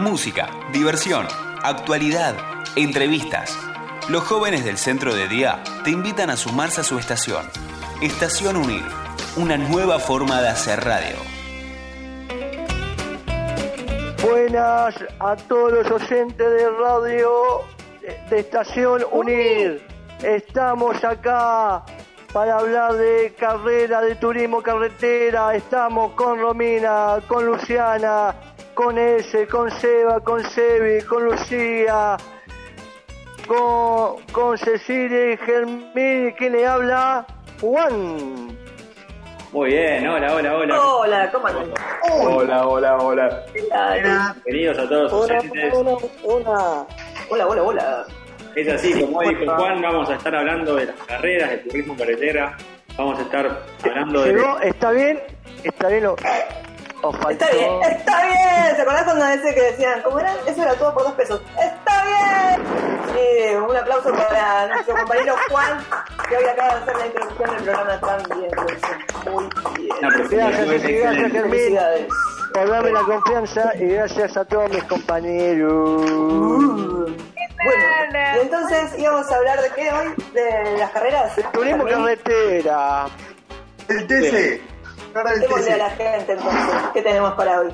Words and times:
Música, 0.00 0.48
diversión, 0.72 1.26
actualidad, 1.62 2.34
entrevistas. 2.74 3.54
Los 4.08 4.24
jóvenes 4.24 4.64
del 4.64 4.78
centro 4.78 5.14
de 5.14 5.28
día 5.28 5.62
te 5.84 5.90
invitan 5.90 6.30
a 6.30 6.38
sumarse 6.38 6.80
a 6.80 6.84
su 6.84 6.98
estación. 6.98 7.44
Estación 8.00 8.56
Unir, 8.56 8.82
una 9.36 9.58
nueva 9.58 9.98
forma 9.98 10.40
de 10.40 10.48
hacer 10.48 10.82
radio. 10.82 11.16
Buenas 14.22 14.94
a 15.18 15.36
todos 15.36 15.72
los 15.86 15.90
oyentes 15.90 16.50
de 16.50 16.70
radio 16.70 17.30
de 18.30 18.38
Estación 18.38 19.02
Unir. 19.12 19.86
Estamos 20.22 21.04
acá 21.04 21.84
para 22.32 22.58
hablar 22.58 22.94
de 22.94 23.34
carrera, 23.38 24.00
de 24.00 24.14
turismo 24.14 24.62
carretera. 24.62 25.54
Estamos 25.54 26.12
con 26.12 26.38
Romina, 26.38 27.18
con 27.28 27.44
Luciana, 27.44 28.34
con 28.82 28.96
S, 28.96 29.46
con 29.48 29.70
Seba, 29.70 30.20
con 30.20 30.42
Sebi, 30.42 31.02
con 31.02 31.26
Lucía, 31.26 32.16
con, 33.46 34.22
con 34.32 34.56
Cecilia 34.56 35.32
y 35.32 35.36
Germín. 35.36 36.34
¿Quién 36.38 36.52
le 36.52 36.66
habla? 36.66 37.26
Juan. 37.60 38.56
Muy 39.52 39.68
bien, 39.68 40.08
hola, 40.08 40.34
hola, 40.34 40.56
hola. 40.56 40.80
Hola, 40.80 41.30
¿cómo 41.30 41.46
andan? 41.48 41.74
Hola, 42.10 42.66
hola, 42.66 42.96
hola. 42.96 43.44
Hola, 43.70 44.34
Bienvenidos 44.46 44.78
a 44.78 44.88
todos 44.88 45.02
los 45.02 45.12
Hola, 45.12 45.38
oyentes. 45.40 45.74
hola, 45.74 45.96
hola. 46.24 46.86
hola, 47.28 47.46
hola. 47.46 47.62
hola. 47.62 48.06
Es 48.56 48.66
así, 48.66 48.98
como 48.98 49.20
dijo 49.20 49.56
Juan, 49.56 49.82
vamos 49.82 50.08
a 50.08 50.14
estar 50.14 50.34
hablando 50.34 50.76
de 50.76 50.86
las 50.86 50.96
carreras, 51.06 51.50
del 51.50 51.68
turismo 51.68 51.96
carretera. 51.98 52.56
Vamos 52.96 53.18
a 53.18 53.22
estar 53.22 53.62
hablando 53.84 54.22
de... 54.22 54.32
¿Llegó? 54.32 54.58
¿Está 54.60 54.90
bien? 54.92 55.20
¿Está 55.64 55.88
bien 55.88 56.06
o, 56.06 56.16
o 57.02 57.12
faltó? 57.12 57.30
Está 57.30 57.50
bien, 57.50 57.82
está 57.82 58.22
bien. 58.22 58.76
¿Se 58.76 58.82
acordás 58.82 59.04
cuando 59.04 59.26
ese 59.26 59.54
que 59.54 59.62
decían, 59.62 60.02
¿cómo 60.02 60.20
era? 60.20 60.34
Eso 60.46 60.62
era 60.62 60.74
todo 60.74 60.94
por 60.94 61.04
dos 61.04 61.12
pesos. 61.14 61.40
¡Está 61.58 62.04
bien! 62.04 62.62
Sí, 63.14 63.54
un 63.56 63.76
aplauso 63.76 64.12
para 64.12 64.66
nuestro 64.68 64.94
compañero 64.96 65.34
Juan, 65.50 65.84
que 66.28 66.36
hoy 66.36 66.44
acaba 66.44 66.74
de 66.74 66.80
hacer 66.82 66.96
la 66.96 67.06
introducción 67.06 67.50
del 67.50 67.64
programa 67.64 68.00
tan 68.00 68.38
bien. 68.38 68.50
hizo 68.50 69.30
Muy 69.30 69.48
bien. 69.76 69.96
Presentación 70.00 70.68
Gracias, 70.70 71.00
gracias. 71.00 71.32
Germín. 71.32 71.50
Felicidades. 71.50 72.06
por 72.54 72.68
darme 72.70 72.92
la 72.92 73.02
confianza 73.02 73.72
y 73.76 73.86
gracias 73.88 74.36
a 74.36 74.44
todos 74.44 74.70
mis 74.70 74.84
compañeros. 74.84 76.02
Bueno, 77.62 78.18
y 78.36 78.38
entonces 78.40 78.98
íbamos 78.98 79.30
a 79.30 79.36
hablar 79.36 79.60
de 79.60 79.68
qué 79.70 79.92
hoy? 79.92 80.14
De 80.32 80.78
las 80.78 80.90
carreras. 80.92 81.32
Turismo 81.52 81.84
Germín. 81.84 82.04
carretera. 82.06 83.06
El 83.88 84.06
TC. 84.06 84.62
Démosle 85.14 85.72
a 85.72 85.76
la 85.76 85.90
gente 85.90 86.32
entonces, 86.32 86.74
¿qué 86.92 87.02
tenemos 87.02 87.34
para 87.34 87.60
hoy? 87.60 87.72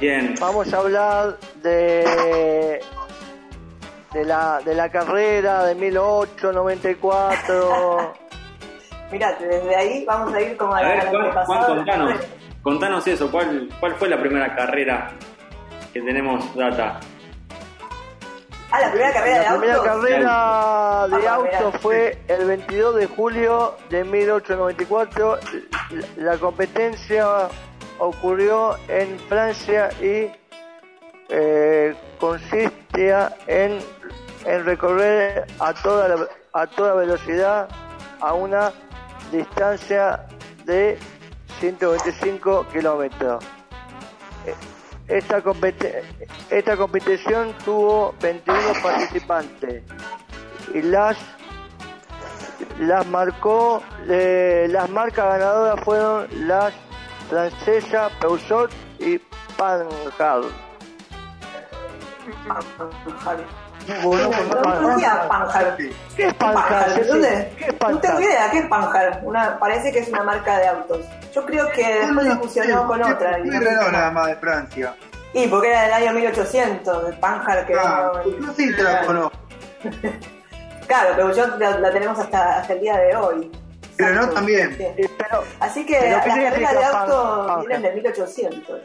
Bien, 0.00 0.34
Vamos 0.40 0.70
a 0.72 0.78
hablar 0.78 1.36
de 1.62 2.80
de 4.12 4.24
la 4.24 4.60
de 4.64 4.74
la 4.74 4.88
carrera 4.90 5.64
de 5.64 5.74
1894. 5.74 8.14
Mirate, 9.12 9.46
desde 9.46 9.76
ahí 9.76 10.04
vamos 10.06 10.32
a 10.34 10.40
ir 10.40 10.56
como 10.56 10.74
a, 10.74 10.80
ver, 10.82 11.04
la 11.04 11.10
Juan, 11.10 11.30
Juan, 11.44 11.66
contanos, 11.66 12.14
contanos 12.62 13.06
eso, 13.06 13.30
¿cuál, 13.30 13.68
¿cuál 13.78 13.94
fue 13.96 14.08
la 14.08 14.18
primera 14.18 14.56
carrera 14.56 15.10
que 15.92 16.00
tenemos 16.00 16.56
data? 16.56 16.98
Ah, 18.74 18.80
la 18.80 18.90
primera 18.90 19.12
carrera 19.12 19.38
de 19.52 19.58
primera 19.58 19.74
autos. 19.76 19.86
carrera 19.86 20.18
de 21.20 21.28
Ah, 21.28 21.34
auto 21.34 21.66
mirá. 21.68 21.78
fue 21.80 22.18
el 22.28 22.46
22 22.46 22.96
de 22.96 23.06
julio 23.06 23.76
de 23.90 24.04
1894. 24.04 25.38
La 26.16 26.32
la 26.32 26.38
competencia 26.38 27.26
ocurrió 27.98 28.76
en 28.88 29.18
Francia 29.28 29.90
y 30.00 30.30
eh, 31.28 31.94
consistía 32.18 33.36
en, 33.46 33.78
en 34.46 34.64
recorrer 34.64 35.46
a 35.58 35.74
toda, 35.74 36.08
la- 36.08 36.26
a 36.54 36.66
toda 36.66 36.94
velocidad 36.94 37.68
a 38.20 38.32
una 38.34 38.72
distancia 39.30 40.26
de 40.64 40.98
125 41.60 42.66
kilómetros. 42.72 43.44
Esta, 45.12 45.42
competi- 45.42 45.92
esta 46.48 46.76
competición 46.76 47.52
tuvo 47.64 48.14
21 48.20 48.58
participantes 48.82 49.82
y 50.72 50.80
las 50.82 51.16
las 52.78 53.06
marcó 53.06 53.82
eh, 54.08 54.66
las 54.70 54.88
marcas 54.88 55.26
ganadoras 55.26 55.84
fueron 55.84 56.26
las 56.46 56.72
francesas 57.28 58.10
Peugeot 58.20 58.70
y 59.00 59.18
Panhard. 59.58 60.46
Bueno, 64.02 64.30
No 64.48 64.62
Panhard. 65.28 65.76
¿Qué 66.16 66.26
es 66.26 66.34
Panhard? 66.34 66.94
¿Qué 66.94 67.00
es 67.02 67.08
No 67.72 67.78
Panhard? 67.78 68.00
tengo 68.00 68.20
idea, 68.20 68.50
¿qué 68.50 68.58
es 68.60 68.66
Panhard? 68.68 69.18
Una, 69.24 69.58
parece 69.58 69.92
que 69.92 69.98
es 69.98 70.08
una 70.08 70.22
marca 70.22 70.58
de 70.58 70.68
autos. 70.68 71.00
Yo 71.34 71.44
creo 71.46 71.68
que 71.72 71.82
después 72.00 72.26
se 72.26 72.36
fusionó 72.36 72.86
con 72.86 73.02
otra. 73.02 73.38
y 73.38 73.42
Sí, 73.42 73.48
no 73.50 73.60
no, 73.60 73.90
nada 73.90 74.10
más 74.10 74.26
de 74.28 74.36
Francia. 74.36 74.94
Y 75.34 75.46
porque 75.48 75.70
era 75.70 75.82
del 75.84 75.92
año 75.94 76.12
1800, 76.12 77.08
el 77.08 77.18
Panhard 77.18 77.66
que 77.66 77.74
Ah, 77.74 78.12
no- 78.14 78.46
yo 78.46 78.52
sí 78.54 78.74
te 78.76 78.82
la 78.82 79.04
conozco. 79.06 79.38
Claro, 80.86 81.10
pero 81.16 81.32
yo 81.34 81.46
la, 81.58 81.78
la 81.78 81.90
tenemos 81.90 82.18
hasta, 82.18 82.58
hasta 82.58 82.72
el 82.74 82.80
día 82.80 82.96
de 82.98 83.16
hoy. 83.16 83.50
Pero 83.96 84.14
no 84.14 84.28
también. 84.28 84.76
Sí. 84.76 84.86
Pero, 85.16 85.42
Así 85.60 85.86
que 85.86 85.96
¿Pero 85.98 86.16
las 86.16 86.24
qué 86.24 86.28
carreras 86.30 86.72
de 86.72 86.84
auto 86.84 87.46
Pan- 87.46 87.60
vienen 87.60 87.82
de 87.82 87.92
1800. 87.94 88.80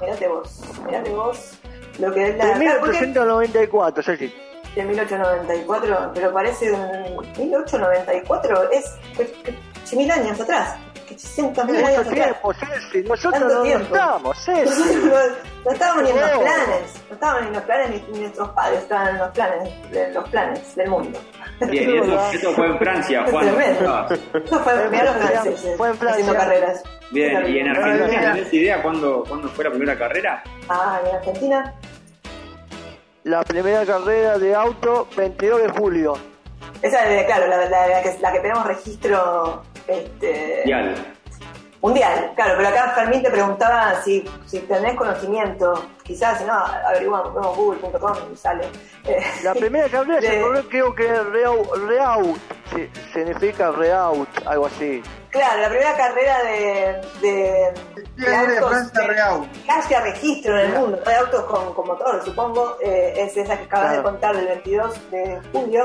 Mirate 0.00 0.28
vos, 0.28 0.60
mirate 0.84 1.10
vos 1.10 1.58
lo 1.98 2.12
que 2.12 2.28
es 2.30 2.36
la... 2.36 2.46
de 2.46 2.52
claro, 2.64 2.80
porque- 2.80 3.00
1894, 3.00 4.02
Ceci. 4.02 4.34
de 4.74 4.82
1894, 4.84 6.10
pero 6.14 6.32
parece 6.32 6.72
un 6.72 7.16
1894, 7.38 8.70
es, 8.72 8.84
es, 9.18 9.32
es 9.84 9.94
mil 9.94 10.10
años 10.10 10.38
atrás, 10.40 10.74
que 11.04 11.14
800 11.14 11.64
mil 11.66 11.76
años 11.76 11.88
Mucho 11.90 12.00
atrás. 12.00 12.14
tiempo, 12.14 12.52
Ceci. 12.54 13.08
Nosotros 13.08 13.52
no 13.52 13.62
tiempo. 13.62 13.94
estamos, 13.94 14.44
Ceci. 14.44 14.94
no, 15.04 15.14
no 15.64 15.70
estábamos 15.70 16.02
ni 16.04 16.10
en 16.10 16.20
los 16.20 16.30
planes, 16.30 16.94
no 17.08 17.14
estaban 17.14 17.42
ni 17.42 17.48
en 17.48 17.54
los 17.54 17.62
planes, 17.64 17.90
ni, 17.90 18.12
ni 18.12 18.18
nuestros 18.20 18.48
padres 18.50 18.78
estaban 18.80 19.08
en 19.08 19.18
los 19.18 19.28
planes, 19.30 19.90
de 19.90 20.12
los 20.12 20.28
planes 20.28 20.76
del 20.76 20.88
mundo. 20.90 21.18
Bien, 21.60 21.90
y 21.90 21.98
eso, 21.98 22.30
eso 22.32 22.52
fue 22.52 22.66
en 22.66 22.78
Francia, 22.78 23.24
Juan. 23.30 23.48
Ah, 23.86 24.06
Eso 24.10 24.58
fue, 24.60 24.74
los 24.74 25.16
franceses 25.16 25.76
Fue 25.76 25.88
en 25.88 25.94
Francia. 25.96 26.10
haciendo 26.10 26.34
carreras. 26.34 26.82
Bien, 27.12 27.46
¿y 27.48 27.58
en 27.58 27.68
Argentina 27.68 28.32
tenés 28.32 28.52
idea 28.52 28.82
cuándo, 28.82 29.24
cuándo 29.28 29.48
fue 29.50 29.64
la 29.64 29.70
primera 29.70 29.96
carrera? 29.96 30.42
Ah, 30.68 31.00
en 31.08 31.14
Argentina. 31.16 31.74
La 33.22 33.42
primera 33.42 33.86
carrera 33.86 34.36
de 34.38 34.54
auto, 34.54 35.08
22 35.16 35.62
de 35.62 35.68
julio. 35.70 36.14
Esa 36.82 37.08
es, 37.08 37.24
claro, 37.24 37.46
la, 37.46 37.56
la- 37.68 37.86
la 37.88 38.02
que, 38.02 38.18
la 38.20 38.32
que 38.32 38.40
tenemos 38.40 38.66
registro 38.66 39.62
este, 39.88 40.56
Mundial. 40.64 40.94
mundial. 41.80 42.32
Claro, 42.34 42.54
pero 42.56 42.68
acá 42.68 42.92
Fermín 42.94 43.22
te 43.22 43.30
preguntaba 43.30 44.02
si, 44.02 44.24
si 44.46 44.60
tenés 44.60 44.94
conocimiento. 44.94 45.84
Quizás, 46.02 46.38
si 46.38 46.44
no, 46.44 46.52
averiguamos, 46.54 47.28
ponemos 47.32 47.56
google.com 47.56 48.14
y 48.32 48.36
sale. 48.36 48.64
Eh, 49.04 49.22
La 49.42 49.54
primera 49.54 49.88
carrera 49.88 50.20
se 50.20 50.30
de- 50.36 50.42
corrió, 50.42 50.68
creo 50.68 50.94
que 50.94 51.08
Reau- 51.08 51.86
Reaut, 51.88 52.38
sí, 52.74 52.88
significa 53.12 53.70
Reaut, 53.70 54.28
algo 54.46 54.66
así. 54.66 55.02
Claro, 55.30 55.62
la 55.62 55.68
primera 55.68 55.96
carrera 55.96 56.42
de, 56.44 57.00
de, 57.20 57.72
de 57.96 58.04
que- 58.16 58.22
que 59.64 59.70
haya 59.72 60.00
registro 60.02 60.58
en 60.58 60.66
el 60.72 60.78
mundo 60.78 60.96
de 60.98 61.14
autos 61.14 61.42
con, 61.44 61.74
con 61.74 61.86
motor, 61.88 62.22
supongo, 62.24 62.76
eh, 62.82 63.14
es 63.16 63.36
esa 63.36 63.56
que 63.58 63.64
acabas 63.64 63.86
Claro. 63.88 63.96
de 63.96 64.02
contar 64.02 64.36
del 64.36 64.46
22 64.46 65.10
de 65.10 65.40
julio. 65.52 65.84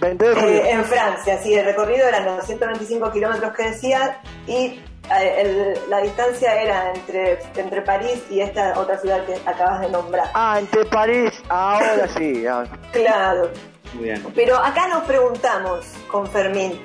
22 0.00 0.34
de 0.34 0.40
julio. 0.40 0.56
Eh, 0.64 0.70
en 0.70 0.84
Francia, 0.84 1.38
sí, 1.42 1.54
el 1.54 1.64
recorrido 1.64 2.06
eran 2.08 2.24
los 2.24 2.44
125 2.46 3.10
kilómetros 3.12 3.52
que 3.54 3.62
decía 3.70 4.20
y 4.46 4.80
eh, 5.10 5.34
el- 5.38 5.90
la 5.90 5.98
distancia 5.98 6.60
era 6.62 6.92
entre, 6.94 7.38
entre 7.56 7.82
París 7.82 8.22
y 8.30 8.40
esta 8.40 8.78
otra 8.78 8.98
ciudad 8.98 9.24
que 9.24 9.34
acabas 9.46 9.80
de 9.82 9.88
nombrar. 9.90 10.28
Ah, 10.34 10.56
entre 10.58 10.84
París, 10.86 11.30
ahora 11.48 12.08
sí. 12.16 12.46
ah. 12.46 12.64
Claro, 12.92 13.50
Muy 13.94 14.04
bien. 14.04 14.24
pero 14.34 14.56
acá 14.56 14.88
nos 14.88 15.04
preguntamos 15.04 15.86
con 16.10 16.26
Fermín, 16.28 16.80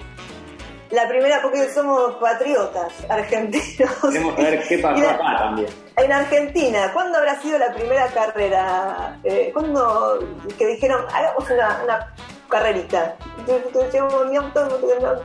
la 0.91 1.07
primera, 1.07 1.39
porque 1.41 1.69
somos 1.69 2.15
patriotas 2.15 2.91
argentinos. 3.09 3.95
Queremos 4.01 4.35
saber 4.35 4.63
qué 4.67 4.77
pasó 4.81 5.09
acá 5.09 5.37
también. 5.37 5.69
En 5.97 6.11
Argentina, 6.11 6.91
¿cuándo 6.93 7.17
habrá 7.19 7.39
sido 7.41 7.57
la 7.59 7.71
primera 7.73 8.07
carrera? 8.07 9.17
Eh, 9.23 9.51
¿Cuándo 9.53 10.19
que 10.57 10.65
dijeron, 10.67 11.05
hagamos 11.13 11.49
una, 11.49 11.81
una 11.83 12.13
carrerita? 12.49 13.15
Yo- 13.47 13.59
yo 13.73 13.89
Llevo 13.91 14.25
mi 14.25 14.35
auto, 14.37 14.67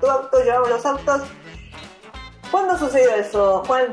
tu 0.01 0.07
auto, 0.11 0.43
llevamos 0.45 0.69
los 0.71 0.87
autos. 0.87 1.23
¿Cuándo 2.51 2.79
sucedió 2.79 3.11
eso, 3.17 3.63
Juan? 3.67 3.93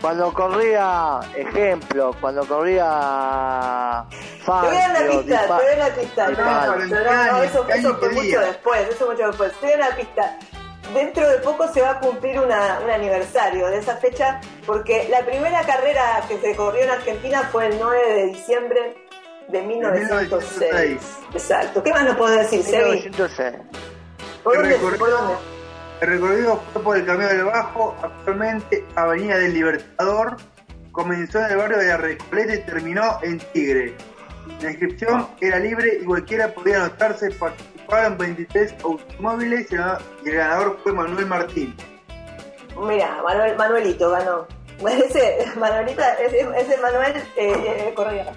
Cuando 0.00 0.32
corría, 0.34 1.20
ejemplo, 1.36 2.14
cuando 2.20 2.44
corría 2.46 4.04
Te 4.10 4.16
voy 4.16 4.76
a 4.76 4.88
Fangio, 4.90 5.20
pista, 5.20 5.40
te 5.40 5.46
Dipa- 5.46 5.56
voy 5.56 5.66
a 5.72 5.76
una 5.86 5.94
pista. 5.94 6.26
Dipa- 6.28 6.66
No, 6.66 6.76
no, 6.76 7.32
no, 7.32 7.42
eso, 7.44 7.66
¿Qué 7.66 7.72
año, 7.74 7.88
eso 7.90 7.98
fue 7.98 8.08
mucho 8.10 8.40
después, 8.40 8.88
eso 8.88 9.06
mucho 9.06 9.26
después. 9.28 9.52
Te 9.60 9.66
voy 9.66 9.72
a 9.74 9.76
una 9.86 9.96
pista. 9.96 10.38
dentro 10.92 11.26
de 11.26 11.38
poco 11.38 11.66
se 11.72 11.80
va 11.80 11.90
a 11.92 12.00
cumplir 12.00 12.38
una- 12.38 12.80
un 12.84 12.90
aniversario 12.90 13.68
de 13.68 13.78
esa 13.78 13.96
fecha, 13.96 14.40
porque 14.66 15.08
la 15.08 15.24
primera 15.24 15.62
carrera 15.64 16.22
que 16.28 16.38
se 16.38 16.54
corrió 16.54 16.82
en 16.82 16.90
Argentina 16.90 17.48
fue 17.50 17.68
el 17.68 17.78
9 17.80 18.12
de 18.12 18.24
diciembre 18.26 19.01
de 19.48 19.62
1906. 19.62 20.30
1906. 20.30 21.00
Exacto. 21.34 21.82
¿Qué 21.82 21.90
más 21.92 22.04
nos 22.04 22.16
puedo 22.16 22.36
decir, 22.36 22.62
Sebi? 22.62 22.90
1906. 23.02 23.54
¿Por 24.42 24.54
dónde? 24.56 24.68
recorrido- 24.76 24.98
¿Por 24.98 25.10
dónde? 25.10 25.34
El 26.00 26.08
recorrido 26.08 26.60
fue 26.72 26.82
por 26.82 26.96
el 26.96 27.06
Camino 27.06 27.28
del 27.28 27.44
Bajo, 27.44 27.94
actualmente 28.02 28.84
Avenida 28.96 29.38
del 29.38 29.54
Libertador. 29.54 30.36
Comenzó 30.90 31.38
en 31.38 31.52
el 31.52 31.56
barrio 31.56 31.78
de 31.78 31.86
la 31.86 31.96
Recoleta 31.96 32.54
y 32.54 32.58
terminó 32.64 33.18
en 33.22 33.38
Tigre. 33.38 33.94
La 34.60 34.70
inscripción 34.70 35.28
era 35.40 35.58
libre 35.60 35.98
y 36.02 36.04
cualquiera 36.04 36.48
podía 36.52 36.84
anotarse. 36.84 37.30
Participaron 37.30 38.18
23 38.18 38.74
automóviles 38.82 39.70
y 39.70 39.74
el 39.76 40.34
ganador 40.36 40.78
fue 40.82 40.92
Manuel 40.92 41.26
Martín. 41.26 41.76
Mira, 42.76 43.22
Manuel, 43.22 43.56
Manuelito 43.56 44.10
ganó. 44.10 44.46
Ese, 44.82 45.46
Manuelita, 45.56 46.14
ese, 46.14 46.40
ese 46.56 46.76
Manuel 46.78 47.12
eh, 47.36 47.52
eh, 47.88 47.92
corría. 47.94 48.32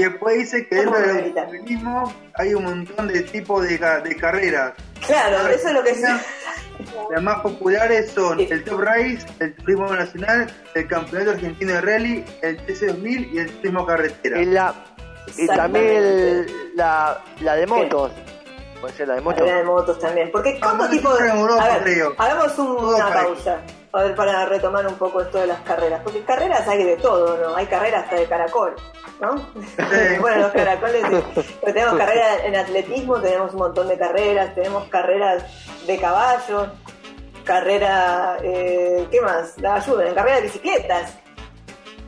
Y 0.00 0.04
después 0.04 0.38
dice 0.38 0.66
que 0.66 0.76
dentro 0.76 0.98
del 0.98 1.24
automovilismo 1.36 2.14
hay 2.34 2.54
un 2.54 2.64
montón 2.64 3.08
de 3.08 3.20
tipos 3.20 3.68
de, 3.68 3.78
ca- 3.78 4.00
de 4.00 4.16
carreras. 4.16 4.72
Claro, 5.06 5.46
eso 5.48 5.68
es 5.68 5.74
lo 5.74 5.82
que 5.82 5.94
Las 7.10 7.22
más 7.22 7.40
populares 7.40 8.10
son 8.12 8.40
el 8.40 8.64
Top 8.64 8.80
Race, 8.80 9.18
el 9.40 9.54
Turismo 9.56 9.94
Nacional, 9.94 10.50
el 10.74 10.86
Campeonato 10.88 11.32
Argentino 11.32 11.72
de 11.74 11.80
Rally, 11.82 12.24
el 12.40 12.64
TC2000 12.66 13.30
y 13.32 13.38
el 13.40 13.50
Turismo 13.58 13.84
Carretera. 13.84 14.40
Y, 14.40 14.46
la, 14.46 14.74
y 15.36 15.46
también 15.46 15.86
el- 15.86 16.72
la, 16.76 17.22
la 17.40 17.56
de 17.56 17.66
motos. 17.66 18.12
Puede 18.80 18.94
ser 18.94 19.08
la 19.08 19.16
de 19.16 19.20
motos. 19.20 19.40
Carrera 19.40 19.58
de 19.58 19.64
motos 19.64 19.98
también. 19.98 20.30
Porque 20.32 20.56
Ah, 20.56 20.58
¿cuánto 20.62 20.84
no, 20.84 20.90
tipo 20.90 21.14
de.? 21.14 21.28
en 21.28 21.36
Europa, 21.36 21.62
a 21.64 21.74
ver, 21.74 21.82
creo. 21.82 22.14
hagamos 22.16 22.58
un- 22.58 22.84
una 22.94 23.12
pausa. 23.12 23.60
A 23.92 24.02
ver, 24.02 24.14
para 24.14 24.46
retomar 24.46 24.86
un 24.86 24.94
poco 24.94 25.20
esto 25.20 25.38
de 25.38 25.48
las 25.48 25.60
carreras. 25.62 26.00
Porque 26.04 26.22
carreras 26.22 26.66
hay 26.68 26.84
de 26.84 26.96
todo, 26.96 27.36
¿no? 27.36 27.56
Hay 27.56 27.66
carreras 27.66 28.04
hasta 28.04 28.16
de 28.16 28.26
caracol, 28.26 28.76
¿no? 29.20 29.34
bueno, 30.20 30.42
los 30.42 30.52
caracoles. 30.52 31.02
Pero 31.60 31.72
tenemos 31.74 31.94
carreras 31.98 32.38
en 32.44 32.54
atletismo, 32.56 33.20
tenemos 33.20 33.52
un 33.52 33.58
montón 33.58 33.88
de 33.88 33.98
carreras. 33.98 34.54
Tenemos 34.54 34.84
carreras 34.88 35.42
de 35.88 35.98
caballos, 35.98 36.68
carrera. 37.44 38.36
Eh, 38.44 39.08
¿Qué 39.10 39.20
más? 39.20 39.58
La 39.58 39.74
ayuda, 39.76 40.08
en 40.08 40.14
carrera 40.14 40.36
de 40.36 40.42
bicicletas. 40.42 41.14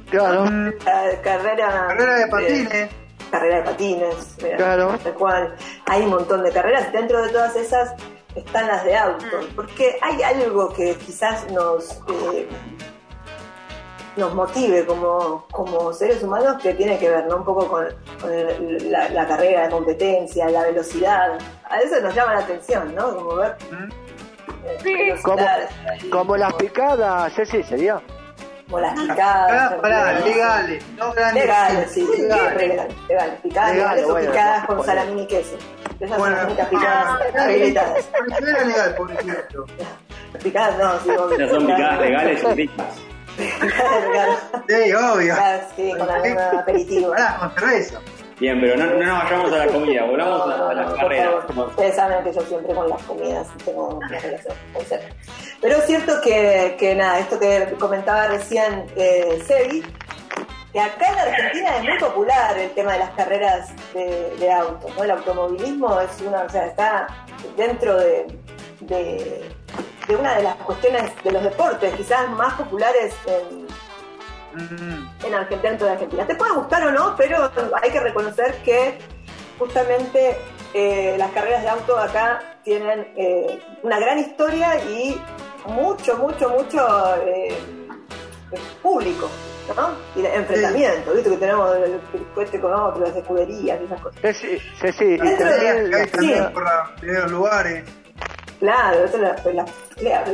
Claro, 0.09 0.45
la 0.45 1.21
carrera. 1.23 1.87
Carrera 1.89 2.15
de 2.15 2.23
eh, 2.23 2.29
patines. 2.31 2.91
carrera 3.31 3.57
de 3.57 3.63
patines, 3.63 4.37
mira, 4.43 4.57
Claro. 4.57 4.99
tal 5.03 5.15
cual. 5.15 5.57
Hay 5.87 6.03
un 6.03 6.11
montón 6.11 6.45
de 6.45 6.53
carreras. 6.53 6.93
Dentro 6.93 7.23
de 7.23 7.31
todas 7.31 7.57
esas 7.57 7.95
están 8.35 8.67
las 8.67 8.85
de 8.85 8.97
auto, 8.97 9.27
porque 9.55 9.99
hay 10.01 10.23
algo 10.23 10.73
que 10.73 10.95
quizás 10.97 11.51
nos 11.51 12.01
eh, 12.35 12.49
nos 14.17 14.35
motive 14.35 14.85
como, 14.85 15.47
como 15.51 15.91
seres 15.93 16.23
humanos 16.23 16.61
que 16.63 16.75
tiene 16.75 16.99
que 16.99 17.09
ver 17.09 17.27
¿no? 17.27 17.37
un 17.37 17.45
poco 17.45 17.67
con, 17.67 17.87
con 18.21 18.31
el- 18.33 18.91
la, 18.93 19.09
la 19.09 19.27
carrera, 19.27 19.65
la 19.65 19.71
competencia, 19.71 20.49
la 20.51 20.63
velocidad. 20.65 21.39
A 21.71 21.81
eso 21.81 21.99
nos 22.01 22.15
llama 22.15 22.35
la 22.35 22.41
atención, 22.41 22.95
¿no? 22.95 23.15
Como 23.15 23.37
ver 23.37 23.57
eh, 24.85 25.15
como, 25.23 25.37
velocidad, 25.37 25.69
como 26.11 26.37
las 26.37 26.53
picadas, 26.55 27.33
sí, 27.33 27.47
sí, 27.47 27.63
sería. 27.63 28.03
como 28.67 28.81
las 28.81 29.01
picadas. 29.01 29.73
Ah, 29.73 29.79
pará, 29.81 30.19
¿no? 30.21 30.27
legales, 30.27 30.85
no 30.99 31.13
grandes. 31.15 31.43
Legales, 31.45 31.91
sí, 31.93 32.07
sí, 32.15 32.23
legales. 32.23 32.57
legales, 32.69 32.95
legales. 33.09 33.41
Picadas, 33.41 33.73
Legales, 33.75 33.77
legales 33.77 34.05
o 34.05 34.11
bueno, 34.13 34.31
picadas 34.31 34.67
con 34.67 34.77
bueno. 34.77 34.93
salamín 34.93 35.19
y 35.21 35.27
queso. 35.27 35.57
Esas 36.03 36.19
Bueno, 36.19 36.37
son 36.37 36.57
las 36.57 36.69
picadas 36.69 37.07
ah, 37.39 37.53
era 37.53 38.65
legal, 38.65 38.95
por 38.97 39.13
ejemplo. 39.13 39.67
Picadas 40.43 40.79
no, 40.79 40.99
sí, 40.99 41.11
obvio. 41.11 41.37
Esas 41.37 41.51
son 41.51 41.67
picadas 41.67 42.01
legales 42.01 42.43
y 42.43 42.55
ricas. 42.55 42.87
Picadas 43.37 44.03
legales. 44.09 44.39
Sí, 44.69 44.93
obvio. 44.95 45.35
Picadas, 45.35 45.69
sí, 45.77 45.93
con 45.97 46.11
algún 46.11 46.39
aperitivo. 46.39 47.11
Pará, 47.11 47.39
con 47.39 47.55
cerveza. 47.55 48.01
Bien, 48.41 48.61
pero 48.61 48.77
no, 48.77 48.87
no 48.87 49.07
nos 49.07 49.23
vayamos 49.23 49.53
a 49.53 49.57
la 49.59 49.67
comida, 49.69 50.05
volvamos 50.05 50.47
No, 50.49 50.53
a, 50.53 50.57
no, 50.57 50.69
a 50.71 50.75
las 50.75 50.91
no, 50.91 50.97
carreras. 50.97 51.45
Ustedes 51.57 51.95
saben 51.95 52.25
que 52.25 52.33
yo 52.33 52.41
siempre 52.41 52.75
con 52.75 52.89
las 52.89 53.03
comidas 53.05 53.47
tengo 53.65 53.89
una 53.95 54.09
relación 54.09 54.57
muy 54.73 54.85
cerca. 54.85 55.15
Pero 55.61 55.77
es 55.77 55.87
cierto 55.87 56.21
que, 56.21 56.75
que 56.81 56.97
nada, 56.97 57.21
esto 57.21 57.39
que 57.39 57.73
comentaba 57.79 58.27
recién 58.27 58.87
eh, 58.97 59.41
Sebi, 59.47 59.85
que 60.73 60.81
acá 60.81 61.07
en 61.13 61.19
Argentina 61.19 61.77
es 61.77 61.83
muy 61.83 61.99
popular 61.99 62.59
el 62.59 62.71
tema 62.71 62.93
de 62.93 62.99
las 63.01 63.11
carreras 63.11 63.73
de, 63.93 64.37
de 64.39 64.53
autos, 64.53 64.91
¿no? 64.97 65.05
El 65.05 65.11
automovilismo 65.11 66.01
es 66.01 66.21
una, 66.21 66.43
o 66.43 66.49
sea, 66.49 66.67
está 66.67 67.07
dentro 67.57 67.99
de, 67.99 68.39
de, 68.81 69.51
de 70.09 70.17
una 70.17 70.37
de 70.37 70.43
las 70.45 70.57
cuestiones 70.57 71.13
de 71.23 71.33
los 71.33 71.43
deportes 71.43 71.95
quizás 71.95 72.29
más 72.31 72.55
populares 72.55 73.15
en, 73.27 73.67
Mm, 74.55 75.09
en 75.25 75.35
Argentina, 75.35 75.71
dentro 75.71 75.87
de 75.87 75.93
Argentina. 75.95 76.27
Te 76.27 76.35
puede 76.35 76.53
gustar 76.53 76.87
o 76.87 76.93
no, 76.93 77.15
pero 77.17 77.51
hay 77.81 77.91
que 77.91 78.01
reconocer 78.01 78.55
que 78.63 78.99
justamente 79.59 80.37
eh, 80.75 81.15
las 81.17 81.31
carreras 81.33 81.63
de 81.63 81.69
auto 81.71 81.99
acá 81.99 82.59
tienen 82.63 83.13
eh, 83.17 83.61
una 83.83 83.99
gran 83.99 84.19
historia 84.19 84.77
y 84.85 85.21
mucho, 85.67 86.19
mucho, 86.19 86.51
mucho 86.51 87.17
eh, 87.25 87.57
público, 88.83 89.31
¿no? 89.77 89.91
Y 90.17 90.25
enfrentamiento, 90.27 91.13
¿viste? 91.13 91.31
Que 91.31 91.37
tenemos 91.37 91.77
el 91.77 92.01
cohete 92.35 92.61
con 92.61 92.73
otro, 92.75 93.01
las 93.07 93.17
escuderías 93.17 93.81
y 93.81 93.85
esas 93.85 94.01
cosas. 94.01 94.21
Sí, 94.37 94.59
sí, 94.59 94.59
sí, 94.81 94.93
sí. 94.99 95.05
Y 95.15 95.19
también 95.19 95.39
que 95.39 95.69
hay 95.69 95.89
las 95.89 96.11
también 96.11 96.39
carreras- 96.39 96.53
por 96.53 96.63
los 96.63 97.01
primeros 97.01 97.31
lugares. 97.31 97.85
Claro, 98.61 99.05
esa 99.05 99.17
es 99.17 99.23
la, 99.23 99.29
la 99.53 99.65
pelea. 99.95 100.25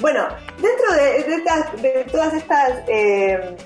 Bueno, 0.00 0.26
dentro 0.60 0.94
de, 0.94 1.22
de 1.24 1.34
estas- 1.36 1.82
de 1.82 2.06
todas 2.10 2.34
estas 2.34 2.72
eh, 2.88 3.56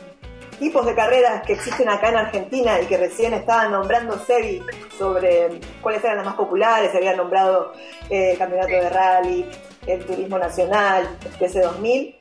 tipos 0.59 0.85
de 0.87 0.95
carreras 0.95 1.43
que 1.47 1.55
existen 1.55 1.89
acá 1.89 2.09
en 2.11 2.17
Argentina 2.17 2.81
y 2.81 2.87
que 2.87 2.97
recién 2.97 3.33
estaban 3.35 3.73
nombrando 3.73 4.19
Sebi 4.19 4.63
sobre 4.99 5.61
cuáles 5.81 6.03
eran 6.05 6.17
las 6.19 6.27
más 6.27 6.35
populares, 6.35 6.91
se 6.91 6.99
habían 6.99 7.17
nombrado 7.17 7.73
eh, 8.11 8.35
campeonato 8.39 8.69
de 8.73 8.89
rally, 8.91 9.47
el 9.87 10.05
turismo 10.05 10.39
nacional, 10.39 11.09
TC2000, 11.39 12.15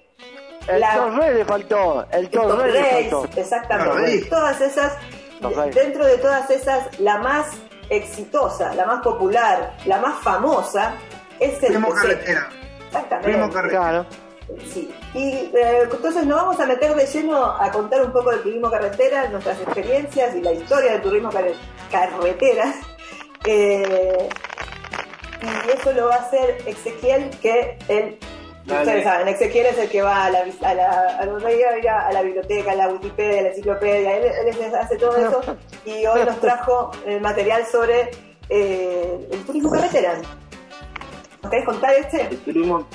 El 0.67 0.79
la- 0.81 0.95
Torre 0.95 1.33
le 1.33 1.45
faltó. 1.45 2.05
El 2.11 2.29
Torre 2.29 2.71
le 2.71 2.83
faltó. 3.09 3.27
exactamente. 3.35 4.25
Todas 4.29 4.59
esas, 4.61 4.93
dentro 5.73 6.05
de 6.05 6.17
todas 6.17 6.49
esas, 6.49 6.99
la 6.99 7.17
más 7.19 7.47
exitosa, 7.89 8.73
la 8.75 8.85
más 8.85 9.01
popular, 9.01 9.75
la 9.85 9.99
más 9.99 10.19
famosa 10.21 10.93
es 11.39 11.53
el 11.63 11.67
Turismo 11.73 11.87
TC. 11.89 12.01
carretera. 12.01 12.49
Exactamente. 12.87 13.31
Turismo 13.31 13.53
carretera. 13.53 13.79
Claro. 13.81 14.05
Sí. 14.73 14.93
Y 15.13 15.29
eh, 15.53 15.87
entonces 15.91 16.25
nos 16.25 16.37
vamos 16.41 16.59
a 16.59 16.65
meter 16.65 16.95
de 16.95 17.05
lleno 17.05 17.43
a 17.45 17.69
contar 17.71 18.01
un 18.01 18.11
poco 18.13 18.31
del 18.31 18.41
turismo 18.43 18.69
carretera, 18.71 19.27
nuestras 19.29 19.59
experiencias 19.61 20.35
y 20.35 20.41
la 20.41 20.53
historia 20.53 20.93
del 20.93 21.01
turismo 21.01 21.29
carre- 21.29 21.55
carretera. 21.91 22.73
Eh, 23.45 24.29
y 25.41 25.69
eso 25.77 25.91
lo 25.93 26.07
va 26.07 26.15
a 26.15 26.19
hacer 26.19 26.57
Ezequiel, 26.65 27.29
que 27.41 27.77
él. 27.87 28.17
Ustedes 28.67 29.03
saben, 29.03 29.27
Ezequiel 29.29 29.65
es 29.67 29.77
el 29.77 29.89
que 29.89 30.01
va 30.01 30.25
a 30.25 30.29
la, 30.29 30.43
vis- 30.43 30.61
a 30.63 30.73
la, 30.73 31.17
a 31.19 31.25
la- 31.25 32.07
a 32.07 32.11
la 32.13 32.21
biblioteca, 32.21 32.71
a 32.71 32.75
la 32.75 32.89
Wikipedia, 32.89 33.39
a 33.39 33.43
la 33.43 33.49
enciclopedia, 33.49 34.17
él, 34.17 34.31
él 34.47 34.55
hace 34.75 34.95
todo 34.97 35.15
eso 35.17 35.41
y 35.85 36.05
hoy 36.05 36.23
nos 36.25 36.39
trajo 36.39 36.91
el 37.05 37.21
material 37.21 37.65
sobre 37.65 38.09
eh, 38.49 39.27
el 39.31 39.39
turismo 39.45 39.71
carretera. 39.71 40.19
¿Nos 41.41 41.49
querés 41.51 41.65
contar 41.65 41.93
este? 41.95 42.21
El 42.23 42.37
turismo, 42.39 42.85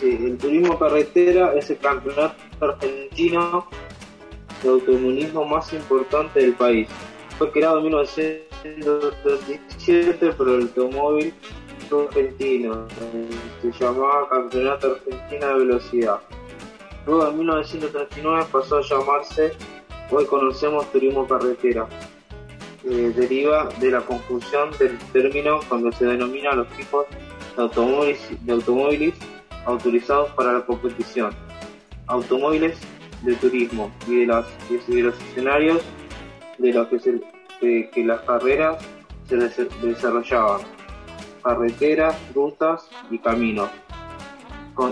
sí, 0.00 0.18
el 0.24 0.38
turismo 0.38 0.78
carretera 0.78 1.52
es 1.54 1.68
el 1.70 1.78
campeonato 1.78 2.34
argentino 2.60 3.66
de 4.62 4.68
automovilismo 4.68 5.44
más 5.44 5.70
importante 5.74 6.40
del 6.40 6.54
país. 6.54 6.88
Fue 7.36 7.50
creado 7.52 7.76
en 7.78 7.84
1937 7.84 10.32
por 10.32 10.48
el 10.48 10.62
automóvil 10.62 11.34
argentino. 11.92 12.86
Se 13.62 13.72
llamaba 13.72 14.28
Campeonato 14.28 14.92
Argentino 14.96 15.46
de 15.48 15.54
Velocidad. 15.64 16.20
Luego 17.06 17.28
en 17.28 17.38
1939 17.38 18.44
pasó 18.50 18.78
a 18.78 18.82
llamarse, 18.82 19.52
hoy 20.10 20.24
conocemos 20.26 20.90
turismo 20.92 21.26
carretera. 21.26 21.86
Eh, 22.84 23.12
deriva 23.16 23.68
de 23.80 23.90
la 23.90 24.00
confusión 24.00 24.70
del 24.78 24.96
término 25.12 25.60
cuando 25.68 25.90
se 25.92 26.04
denomina 26.04 26.52
los 26.54 26.68
tipos 26.70 27.06
de 27.56 28.52
automóviles, 28.52 29.14
autorizados 29.64 30.30
para 30.30 30.52
la 30.52 30.60
competición, 30.66 31.32
automóviles 32.06 32.78
de 33.22 33.34
turismo 33.36 33.90
y 34.06 34.20
de, 34.20 34.26
los 34.26 34.46
escenarios 35.30 35.82
de 36.58 36.72
los 36.72 36.86
que, 36.88 38.04
las 38.04 38.20
carreras 38.20 38.76
se 39.28 39.36
des- 39.36 39.82
desarrollaban, 39.82 40.60
carreteras, 41.46 42.16
rutas 42.34 42.88
y 43.08 43.18
caminos. 43.18 43.70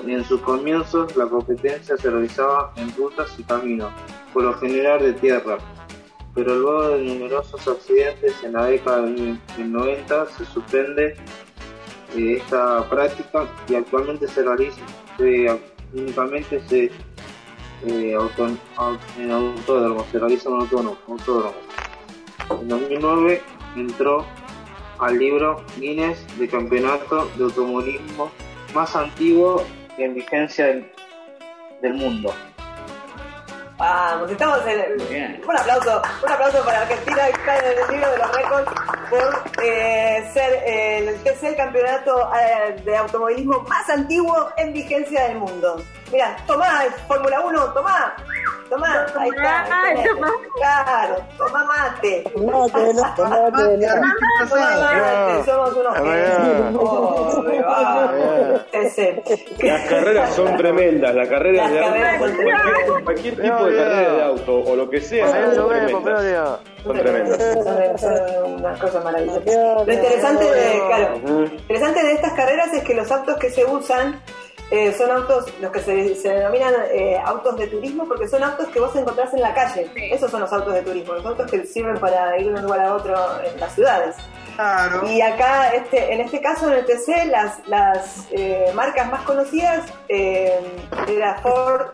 En 0.07 0.25
sus 0.25 0.41
comienzos 0.41 1.15
la 1.17 1.27
competencia 1.27 1.97
se 1.97 2.09
realizaba 2.11 2.73
en 2.77 2.95
rutas 2.97 3.35
y 3.39 3.43
caminos, 3.43 3.93
por 4.33 4.45
lo 4.45 4.55
general 4.55 5.01
de 5.03 5.13
tierra, 5.15 5.59
pero 6.35 6.55
luego 6.55 6.89
de 6.91 6.99
numerosos 7.05 7.67
accidentes 7.67 8.33
en 8.45 8.53
la 8.53 8.67
década 8.67 9.03
del 9.03 9.39
del 9.57 9.73
90 9.73 10.27
se 10.27 10.45
suspende 10.47 11.17
eh, 12.17 12.37
esta 12.41 12.89
práctica 12.89 13.47
y 13.69 13.75
actualmente 13.75 14.29
se 14.29 14.43
realiza 14.45 14.81
únicamente 15.93 16.61
se 16.69 16.91
eh, 17.87 18.15
auto- 18.15 18.57
au- 18.77 18.99
en 19.19 19.31
autódromo, 19.33 20.07
se 20.13 20.19
realiza 20.21 20.49
en 20.51 20.55
autónomo, 20.61 20.97
autódromo. 21.09 21.55
En 22.63 22.69
2009 22.69 23.43
entró 23.77 24.25
al 25.05 25.19
libro 25.19 25.63
Guinness 25.77 26.19
de 26.39 26.49
campeonato 26.49 27.31
de 27.37 27.45
automovilismo 27.45 28.31
más 28.75 28.97
antiguo 28.97 29.63
en 29.99 30.15
vigencia 30.15 30.67
del, 30.67 30.91
del 31.83 31.95
mundo. 31.95 32.33
Vamos, 33.77 34.31
estamos 34.31 34.61
en. 34.67 35.09
Bien. 35.09 35.43
Un 35.47 35.59
aplauso, 35.59 36.01
un 36.23 36.33
aplauso 36.33 36.65
para 36.65 36.83
Argentina 36.83 37.27
que 37.27 37.33
está 37.33 37.59
en 37.59 37.65
el 37.65 37.91
libro 37.91 38.11
de 38.13 38.19
los 38.19 38.37
récords 38.37 38.73
por 39.11 39.65
eh, 39.65 40.31
ser 40.33 40.63
el 40.65 41.23
tercer 41.23 41.57
campeonato 41.57 42.31
eh, 42.35 42.81
de 42.85 42.97
automovilismo 42.97 43.61
más 43.69 43.91
antiguo 43.91 44.49
en 44.57 44.73
vigencia 44.73 45.25
del 45.25 45.39
mundo. 45.39 45.83
Mira, 46.13 46.37
tomá, 46.47 46.83
Fórmula 47.09 47.41
1, 47.41 47.73
tomá, 47.75 48.15
tomá, 48.69 49.07
ahí 49.19 49.29
está. 49.31 49.65
ahí. 49.85 50.05
Claro, 50.55 51.17
tomá 51.37 51.65
mate. 51.65 52.25
Mate, 52.37 52.95
Tomá 53.17 53.17
pasado. 53.19 53.51
mate, 53.51 55.45
somos 55.45 55.73
unos. 55.77 55.95
Las 59.63 59.89
carreras 59.89 60.35
son 60.35 60.57
tremendas, 60.57 61.15
las 61.15 61.29
carreras 61.29 61.71
de 61.71 61.81
auto, 61.81 62.19
cualquier, 62.19 63.05
cualquier 63.05 63.35
tipo 63.37 63.65
de 63.67 63.77
carrera 63.77 64.13
de 64.15 64.23
auto 64.23 64.59
o 64.61 64.77
lo 64.77 64.89
que 64.91 65.01
sea, 65.01 65.27
son 65.55 65.69
tremendas. 65.69 66.61
Son 66.85 66.97
tremendas. 66.99 67.39
Son- 67.65 67.99
son 67.99 68.53
una 68.55 68.79
cosa 68.79 69.01
maravillosa. 69.01 69.41
Lo 69.87 69.93
interesante 69.93 70.45
de, 70.45 70.83
claro, 70.87 71.19
lo 71.25 71.45
interesante 71.47 72.03
de 72.05 72.13
estas 72.13 72.33
carreras 72.35 72.73
es 72.75 72.83
que 72.85 72.95
los 72.95 73.11
autos 73.11 73.37
que 73.39 73.51
se 73.51 73.65
usan 73.65 74.21
eh, 74.75 74.93
son 74.93 75.09
autos, 75.09 75.47
los 75.61 75.71
que 75.71 75.81
se, 75.81 76.17
se 76.17 76.31
denominan 76.31 76.75
eh, 76.91 77.17
autos 77.25 77.57
de 77.57 77.69
turismo, 77.69 78.09
porque 78.09 78.27
son 78.27 78.43
autos 78.43 78.67
que 78.71 78.81
vos 78.81 78.95
encontrás 78.97 79.33
en 79.33 79.41
la 79.41 79.55
calle. 79.55 79.89
Esos 79.95 80.33
son 80.33 80.41
los 80.41 80.53
autos 80.53 80.75
de 80.75 80.83
turismo, 80.83 81.15
los 81.15 81.25
autos 81.25 81.49
que 81.49 81.65
sirven 81.65 81.97
para 81.99 82.37
ir 82.41 82.49
de 82.49 82.55
un 82.55 82.63
lugar 82.63 82.81
a 82.81 82.95
otro 82.95 83.15
en 83.45 83.61
las 83.61 83.73
ciudades. 83.73 84.17
Claro. 84.57 85.07
Y 85.09 85.21
acá, 85.21 85.71
este, 85.75 86.13
en 86.13 86.23
este 86.23 86.41
caso, 86.41 86.69
en 86.69 86.79
el 86.79 86.87
TC, 86.87 87.27
las, 87.27 87.69
las 87.69 88.27
eh, 88.33 88.73
marcas 88.75 89.09
más 89.13 89.23
conocidas 89.23 89.85
eh, 90.09 90.59
era 91.07 91.37
Ford 91.37 91.91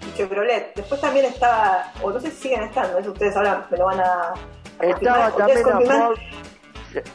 y 0.00 0.16
Chevrolet. 0.16 0.74
Después 0.74 1.02
también 1.02 1.26
estaba, 1.26 1.92
o 2.02 2.10
no 2.10 2.18
sé 2.18 2.30
si 2.30 2.44
siguen 2.44 2.62
estando, 2.62 2.96
eso 2.96 3.12
ustedes 3.12 3.36
ahora 3.36 3.66
me 3.70 3.76
lo 3.76 3.84
van 3.84 4.00
a, 4.00 4.32
a 4.78 4.86
Estaba. 4.86 5.32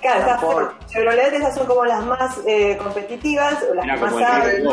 Claro, 0.02 0.26
la 0.26 0.38
Ford. 0.40 0.68
Chevrolet, 0.88 1.34
esas 1.34 1.56
son 1.56 1.68
como 1.68 1.86
las 1.86 2.04
más 2.04 2.38
eh, 2.48 2.78
competitivas, 2.78 3.56
o 3.70 3.74
las 3.74 3.86
Mira, 3.86 3.96
que 3.96 4.02
más 4.02 4.14
saben. 4.14 4.66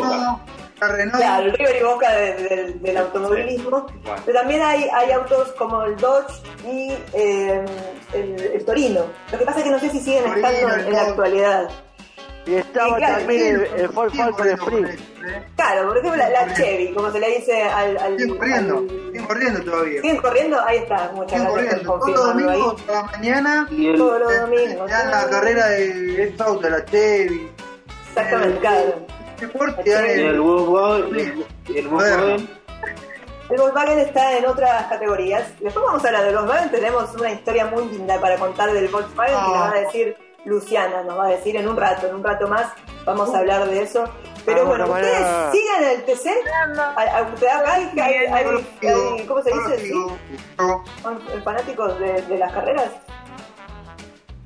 Claro, 1.17 1.45
el 1.45 1.53
River 1.53 1.75
y 1.79 1.83
Boca 1.83 2.11
de- 2.13 2.33
de- 2.35 2.73
del 2.73 2.97
automovilismo. 2.97 3.87
Sí. 3.89 4.11
Pero 4.25 4.39
también 4.39 4.61
hay, 4.61 4.89
hay 4.93 5.11
autos 5.11 5.53
como 5.53 5.83
el 5.83 5.95
Dodge 5.95 6.33
y 6.65 6.91
eh, 7.13 7.63
el, 8.13 8.41
el 8.41 8.65
Torino. 8.65 9.01
Lo 9.31 9.37
que 9.39 9.45
pasa 9.45 9.59
es 9.59 9.63
que 9.63 9.71
no 9.71 9.79
sé 9.79 9.89
si 9.89 9.99
siguen 10.01 10.23
Torino, 10.25 10.47
estando 10.49 10.75
en 10.75 10.91
la 10.91 11.01
actualidad. 11.03 11.69
Y 12.47 12.55
estaba 12.55 12.89
Y 12.89 12.93
claro, 12.95 13.17
también 13.17 13.55
el, 13.55 13.79
el 13.81 13.89
Ford 13.89 14.13
Falcon 14.13 14.47
Sprint. 14.49 14.89
¿eh? 14.89 15.43
Claro, 15.55 15.87
por 15.87 15.97
ejemplo 15.97 16.17
la, 16.17 16.29
la 16.29 16.53
Chevy, 16.53 16.93
como 16.93 17.11
se 17.11 17.19
le 17.19 17.37
dice 17.37 17.63
al... 17.63 17.97
al 17.97 18.19
Siguen 18.19 18.37
corriendo, 18.37 18.77
al- 18.77 18.89
siguen 18.89 19.25
corriendo 19.25 19.61
todavía. 19.63 20.01
¿Siguen 20.01 20.17
corriendo? 20.17 20.61
Ahí 20.65 20.77
está, 20.77 21.11
muchas 21.15 21.39
Siguen 21.39 21.55
gracias. 21.55 21.81
Todos 21.83 22.09
los 22.09 22.25
domingos, 22.27 22.81
por 22.83 22.95
la 22.95 23.03
mañana, 23.03 23.67
Y 23.71 23.87
el, 23.89 23.97
Todos 23.97 24.19
los 24.19 24.41
domingos. 24.41 24.89
ya 24.89 25.05
la 25.05 25.27
carrera 25.29 25.67
de 25.69 26.23
estos 26.23 26.47
autos, 26.47 26.69
la 26.69 26.85
Chevy. 26.85 27.49
Exactamente, 28.09 28.59
claro. 28.59 29.05
Deporte, 29.39 29.81
y 29.85 29.89
el 29.91 30.05
el- 30.19 30.39
Volkswagen, 30.39 31.45
y 31.67 31.77
el 31.79 31.87
Volkswagen 31.89 32.49
El 33.49 33.57
Volkswagen 33.57 33.99
está 33.99 34.37
en 34.37 34.45
otras 34.45 34.85
categorías. 34.87 35.47
Después 35.59 35.83
vamos 35.85 36.03
a 36.03 36.07
hablar 36.07 36.25
del 36.25 36.35
Volkswagen. 36.35 36.69
Tenemos 36.69 37.13
una 37.15 37.31
historia 37.31 37.65
muy 37.65 37.85
linda 37.89 38.19
para 38.21 38.37
contar 38.37 38.71
del 38.71 38.87
Volkswagen 38.87 39.35
que 39.35 39.41
nos 39.41 39.51
va 39.51 39.71
a 39.71 39.79
decir 39.81 40.15
Luciana, 40.45 41.03
nos 41.03 41.17
va 41.17 41.25
a 41.25 41.29
decir 41.29 41.55
en 41.55 41.67
un 41.67 41.75
rato, 41.75 42.07
en 42.07 42.15
un 42.15 42.23
rato 42.23 42.47
más 42.47 42.67
vamos 43.05 43.33
a 43.33 43.39
hablar 43.39 43.65
de 43.67 43.81
eso. 43.81 44.05
Pero 44.45 44.61
Ah, 44.61 44.65
bueno, 44.65 44.85
bueno, 44.87 45.07
ustedes 45.07 45.51
sigan 45.51 45.83
el 45.83 46.05
TC. 46.05 46.29
A- 46.95 47.17
a- 47.17 47.21
ustedes 47.23 47.51
acá 47.53 47.73
hay, 47.73 47.91
hay- 47.99 48.13
hay- 48.27 48.67
hay- 48.83 49.25
¿cómo 49.27 49.41
se 49.41 49.51
dice? 49.51 49.79
¿Sí? 49.79 49.93
¿Son 51.01 51.19
fanáticos 51.43 51.99
de, 51.99 52.21
de 52.21 52.37
las 52.37 52.51
carreras? 52.53 52.91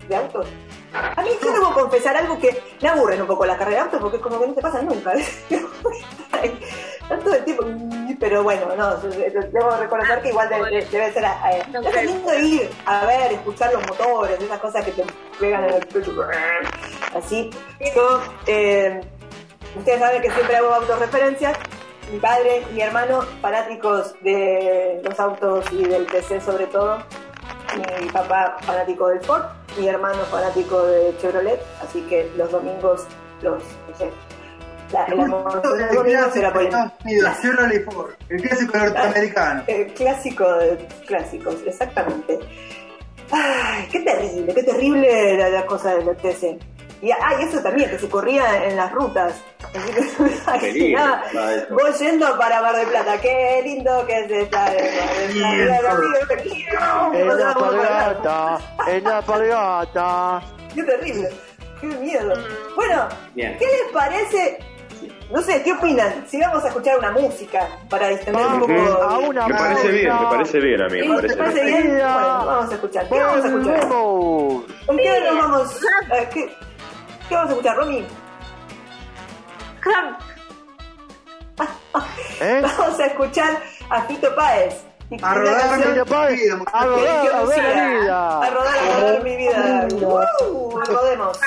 ¿De 0.07 0.15
autos? 0.15 0.47
A 0.93 1.21
mí 1.21 1.29
yo 1.43 1.51
debo 1.51 1.73
confesar 1.73 2.15
algo 2.15 2.39
que 2.39 2.63
me 2.81 2.89
aburren 2.89 3.21
un 3.21 3.27
poco 3.27 3.45
las 3.45 3.57
carreras 3.57 3.79
de 3.81 3.85
autos 3.85 3.99
porque 4.01 4.17
es 4.17 4.23
como 4.23 4.39
que 4.39 4.47
no 4.47 4.53
se 4.55 4.61
pasan 4.61 4.85
nunca. 4.85 5.13
Todo 7.23 7.33
el 7.33 7.43
tiempo, 7.43 7.63
"Mm", 7.65 8.15
pero 8.19 8.43
bueno, 8.43 8.67
no, 8.77 8.95
debo 8.97 9.71
reconocer 9.77 10.21
que 10.21 10.29
igual 10.29 10.47
de- 10.47 10.63
de- 10.63 10.85
debe 10.85 11.11
ser 11.11 11.23
eh, 11.25 11.63
No 11.71 11.81
es 11.81 11.87
creo. 11.89 12.03
lindo 12.03 12.33
ir 12.39 12.69
a 12.85 13.05
ver, 13.05 13.33
escuchar 13.33 13.73
los 13.73 13.81
motores, 13.87 14.39
esas 14.39 14.59
cosas 14.59 14.85
que 14.85 14.91
te 14.91 15.03
pegan 15.39 15.63
en 15.65 15.73
el 15.75 15.87
pecho, 15.87 16.13
así. 17.15 17.49
Yo, 17.95 18.21
eh, 18.47 19.01
ustedes 19.77 19.99
saben 19.99 20.21
que 20.21 20.31
siempre 20.31 20.57
hago 20.57 20.73
autorreferencias. 20.73 21.57
Mi 22.11 22.19
padre 22.19 22.65
mi 22.73 22.81
hermano, 22.81 23.21
fanáticos 23.41 24.15
de 24.21 25.01
los 25.03 25.19
autos 25.19 25.65
y 25.71 25.83
del 25.83 26.07
TC 26.07 26.41
sobre 26.41 26.65
todo. 26.67 27.03
Mi 28.01 28.09
papá 28.09 28.57
fanático 28.61 29.09
del 29.09 29.21
Ford, 29.21 29.43
mi 29.77 29.87
hermano 29.87 30.23
fanático 30.25 30.87
de 30.87 31.15
Chevrolet, 31.21 31.61
así 31.83 32.01
que 32.09 32.27
los 32.35 32.51
domingos, 32.51 33.05
los, 33.43 33.61
no 33.87 33.95
sé, 33.95 34.09
la, 34.91 35.05
el 35.05 35.19
el 35.19 36.03
clásico 36.03 36.43
el 38.29 38.41
clásico 38.41 38.77
norteamericano. 38.77 39.63
el 39.67 39.93
clásico 39.93 40.51
de 40.53 40.87
clásicos, 41.05 41.55
exactamente. 41.65 42.39
Ay, 43.31 43.87
qué 43.91 43.99
terrible, 43.99 44.53
qué 44.53 44.63
terrible 44.63 45.37
la, 45.37 45.49
la 45.49 45.65
cosa 45.65 45.95
del 45.95 46.15
TC. 46.17 46.57
Y 47.01 47.11
ay, 47.11 47.45
eso 47.47 47.61
también, 47.61 47.89
que 47.89 47.97
se 47.99 48.09
corría 48.09 48.65
en 48.65 48.75
las 48.75 48.91
rutas. 48.91 49.33
Así 50.47 50.73
que. 50.73 50.97
Vos 51.69 51.99
yendo 51.99 52.37
para 52.37 52.61
Mar 52.61 52.75
del 52.75 52.87
Plata, 52.87 53.21
qué 53.21 53.61
lindo 53.63 54.05
que 54.05 54.19
es 54.25 54.31
estar 54.31 54.75
en 54.75 55.39
Mar 55.39 55.55
del 55.57 55.67
Plata. 55.67 56.43
En 57.13 57.27
la 57.27 57.35
Vamos 57.35 57.41
a 57.41 57.51
hablar. 57.51 58.21
pargata, 58.21 58.59
en 58.87 59.03
la 59.03 59.21
pargata. 59.21 60.41
Qué 60.75 60.83
terrible, 60.83 61.29
qué 61.81 61.87
miedo. 61.87 62.33
Bueno, 62.75 63.07
Bien. 63.33 63.57
¿qué 63.57 63.65
les 63.65 63.91
parece? 63.91 64.59
No 65.31 65.41
sé, 65.41 65.61
¿qué 65.63 65.73
opinan? 65.73 66.25
Si 66.27 66.39
vamos 66.39 66.63
a 66.63 66.67
escuchar 66.69 66.97
una 66.97 67.11
música 67.11 67.67
para 67.89 68.07
distender 68.09 68.45
un 68.45 68.59
poco. 68.59 68.73
Vamos 68.73 69.13
a 69.13 69.17
una 69.19 69.47
Me 69.47 69.53
parece 69.53 69.87
bien, 69.89 70.13
me 70.19 70.25
parece 70.27 70.59
bien, 70.59 70.77
¿Sí? 70.77 70.83
amigo. 70.85 71.13
Me 71.15 71.21
¿Te 71.21 71.35
parece 71.35 71.37
parece 71.37 71.65
bien. 71.65 71.83
bien? 71.83 71.97
Bueno, 71.97 72.45
vamos 72.45 72.71
a 72.71 72.73
escuchar. 72.75 73.09
¿Qué 73.09 73.19
vamos 73.19 73.45
a 73.45 73.47
escuchar? 73.47 73.87
¿Con 73.89 74.97
qué 74.97 75.19
nos 75.21 75.37
vamos? 75.37 75.79
eh, 76.13 76.29
¿qué, 76.33 76.55
¿Qué 77.27 77.35
vamos 77.35 77.49
a 77.49 77.53
escuchar, 77.53 77.77
Romy? 77.77 77.99
¿Eh? 82.41 82.61
Vamos 82.61 82.99
a 82.99 83.05
escuchar 83.05 83.61
a 83.89 84.01
Fito 84.03 84.33
Páez. 84.35 84.83
A 85.23 85.33
rodar 85.33 85.77
Mira, 85.79 86.05
pa, 86.05 86.27
a 86.27 86.85
rodar, 86.85 87.33
a 87.33 87.43
ver 87.45 87.57
la 87.75 87.87
vida. 87.87 88.39
A 88.41 88.49
rodar, 88.51 88.77
a 88.77 88.99
rodar 88.99 89.23
mi 89.23 89.35
vida. 89.37 89.87
¡Uh! 90.47 90.79
rodemos. 90.85 91.39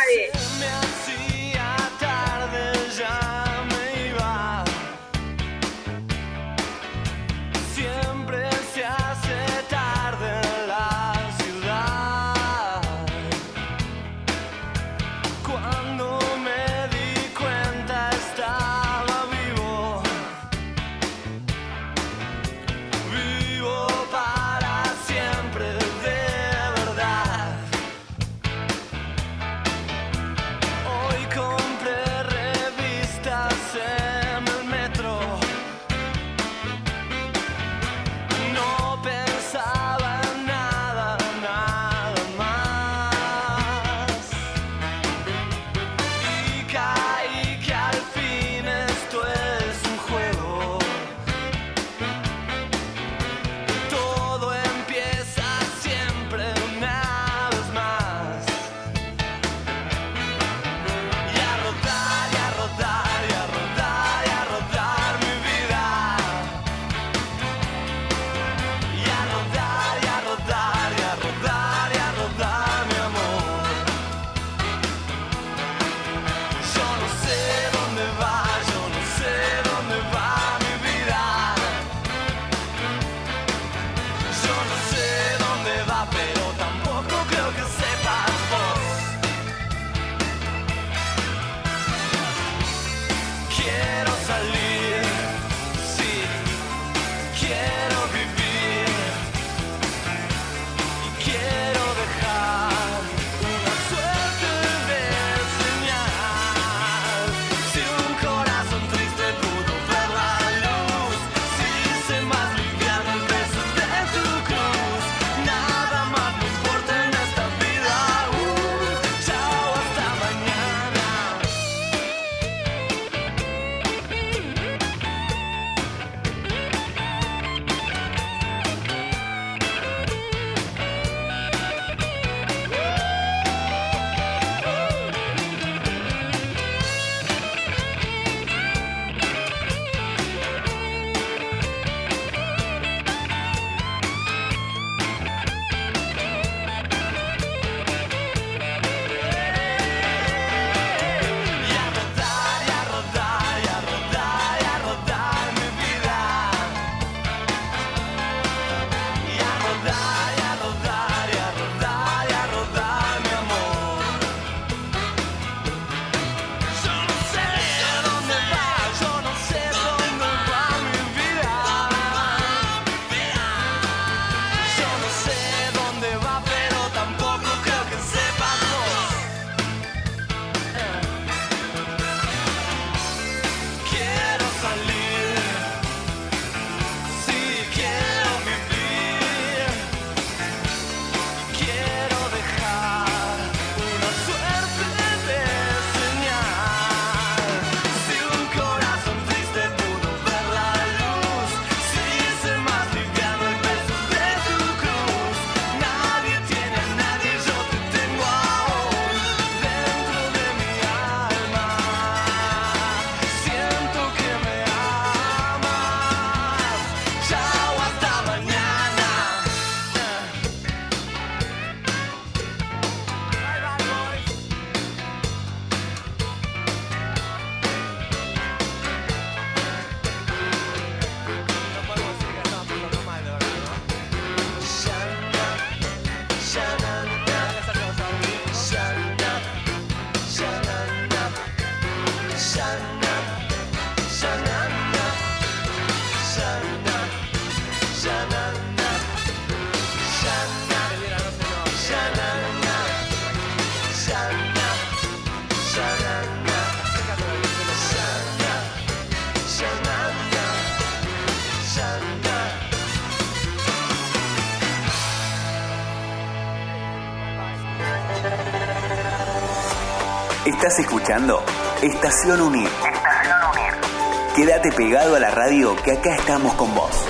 Escuchando 271.02 271.42
Estación 271.82 272.40
Unir. 272.42 272.68
Estación 272.68 273.36
Unir. 273.50 274.36
Quédate 274.36 274.70
pegado 274.70 275.16
a 275.16 275.18
la 275.18 275.30
radio 275.32 275.74
que 275.82 275.92
acá 275.92 276.14
estamos 276.14 276.54
con 276.54 276.72
vos. 276.76 277.04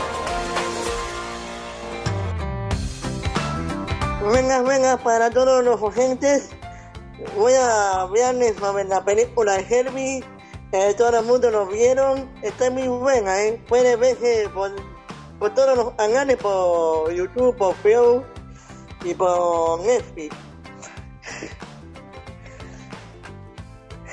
Buenas, 4.23 4.63
buenas 4.63 4.99
para 5.03 5.29
todos 5.29 5.63
los 5.63 5.83
oyentes. 5.83 6.49
Voy 7.37 7.53
a 7.53 8.01
hablarles 8.01 8.57
sobre 8.57 8.85
la 8.85 9.05
película 9.05 9.59
de 9.59 9.67
Herbie. 9.69 10.25
Eh, 10.73 10.95
todo 10.97 11.19
el 11.19 11.27
mundo 11.27 11.51
lo 11.51 11.67
vieron. 11.67 12.31
Está 12.41 12.71
muy 12.71 12.89
buena, 12.89 13.43
¿eh? 13.43 13.63
Puede 13.69 13.97
verse 13.97 14.49
por, 14.55 14.71
por 15.39 15.53
todos 15.53 15.77
los 15.77 15.91
canales, 15.97 16.39
por 16.39 17.13
YouTube, 17.13 17.55
por 17.59 17.75
Facebook 17.77 18.25
y 19.05 19.13
por 19.13 19.81
Netflix. 19.81 20.35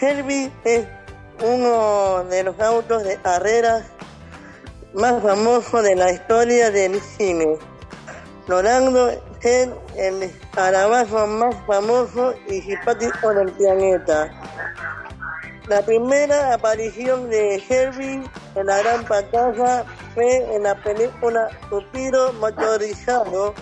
Herbie 0.02 0.52
es 0.64 0.88
uno 1.44 2.24
de 2.30 2.44
los 2.44 2.58
autos 2.60 3.04
de 3.04 3.18
carreras 3.18 3.84
más 4.94 5.22
famosos 5.22 5.84
de 5.84 5.96
la 5.96 6.12
historia 6.12 6.72
del 6.72 7.00
cine. 7.02 7.60
Logrando 8.48 9.12
ser 9.42 9.70
el 9.98 10.24
escarabajo 10.24 11.28
más 11.28 11.54
famoso 11.68 12.34
y 12.48 12.62
simpático 12.62 13.34
del 13.34 13.52
planeta. 13.52 14.32
La 15.68 15.82
primera 15.82 16.54
aparición 16.54 17.30
de 17.30 17.62
Herbie 17.70 18.24
en 18.56 18.66
la 18.66 18.78
gran 18.80 19.04
pantalla 19.06 19.84
fue 20.16 20.56
en 20.56 20.64
la 20.64 20.76
película 20.76 21.50
Suspiro 21.70 22.32
Motorizado 22.34 23.54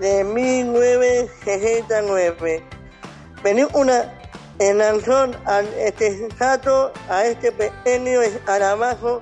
de 0.00 0.24
1969. 0.24 2.62
Película 3.42 4.12
en 4.58 4.78
lanzó 4.78 5.26
al 5.46 5.66
este 5.78 6.28
gato 6.38 6.92
a 7.08 7.24
este 7.24 7.50
pequeño 7.52 8.22
escarabajo 8.22 9.20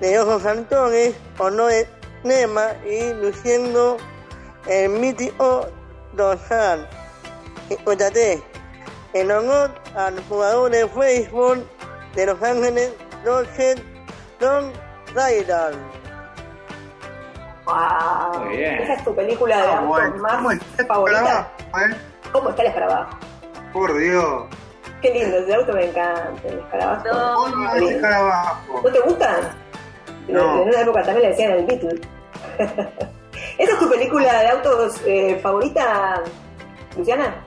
de 0.00 0.18
ojos 0.18 0.42
saltones, 0.42 1.14
o 1.38 1.50
no 1.50 1.68
es 1.68 1.86
Nema, 2.24 2.68
y 2.88 3.12
luciendo 3.14 3.96
el 4.66 4.88
mítico 4.90 5.66
dorsal. 6.12 6.88
Escúchate, 7.68 8.42
en 9.12 9.30
honor 9.30 9.70
al 9.96 10.22
jugador 10.24 10.70
de 10.70 10.84
béisbol 10.84 11.66
de 12.14 12.26
Los 12.26 12.42
Ángeles, 12.42 12.92
Roger 13.24 13.82
Don 14.40 14.72
Ryder. 15.14 15.74
¡Wow! 17.64 18.40
Muy 18.44 18.56
bien. 18.56 18.74
Esa 18.78 18.94
es 18.94 19.04
tu 19.04 19.14
película 19.14 19.56
de 19.56 19.62
Ah, 19.62 19.78
autos 19.78 19.88
bueno. 19.88 20.16
más 20.16 20.32
¿Cómo 20.36 20.86
favorita. 20.88 21.52
¿Cómo 22.32 22.50
está 22.50 22.62
el 22.62 22.68
escarabajo? 22.68 23.16
Por 23.72 23.96
Dios. 23.98 24.44
Qué 25.00 25.10
lindo, 25.12 25.36
ese 25.38 25.54
auto 25.54 25.72
me 25.72 25.84
encanta, 25.86 26.32
el 26.48 26.58
escarabajo. 26.60 27.48
No. 27.48 27.74
El 27.74 27.88
escarabajo. 27.88 28.80
¿No 28.84 28.92
te 28.92 29.00
gustan? 29.00 29.40
No. 30.28 30.62
En 30.62 30.68
una 30.68 30.80
época 30.80 31.02
también 31.02 31.22
le 31.22 31.28
decían 31.30 31.52
el 31.52 31.66
Beatle. 31.66 32.00
¿Esa 33.58 33.72
es 33.72 33.78
tu 33.78 33.90
película 33.90 34.40
de 34.40 34.48
autos 34.48 35.00
eh, 35.06 35.38
favorita, 35.42 36.22
Luciana? 36.96 37.44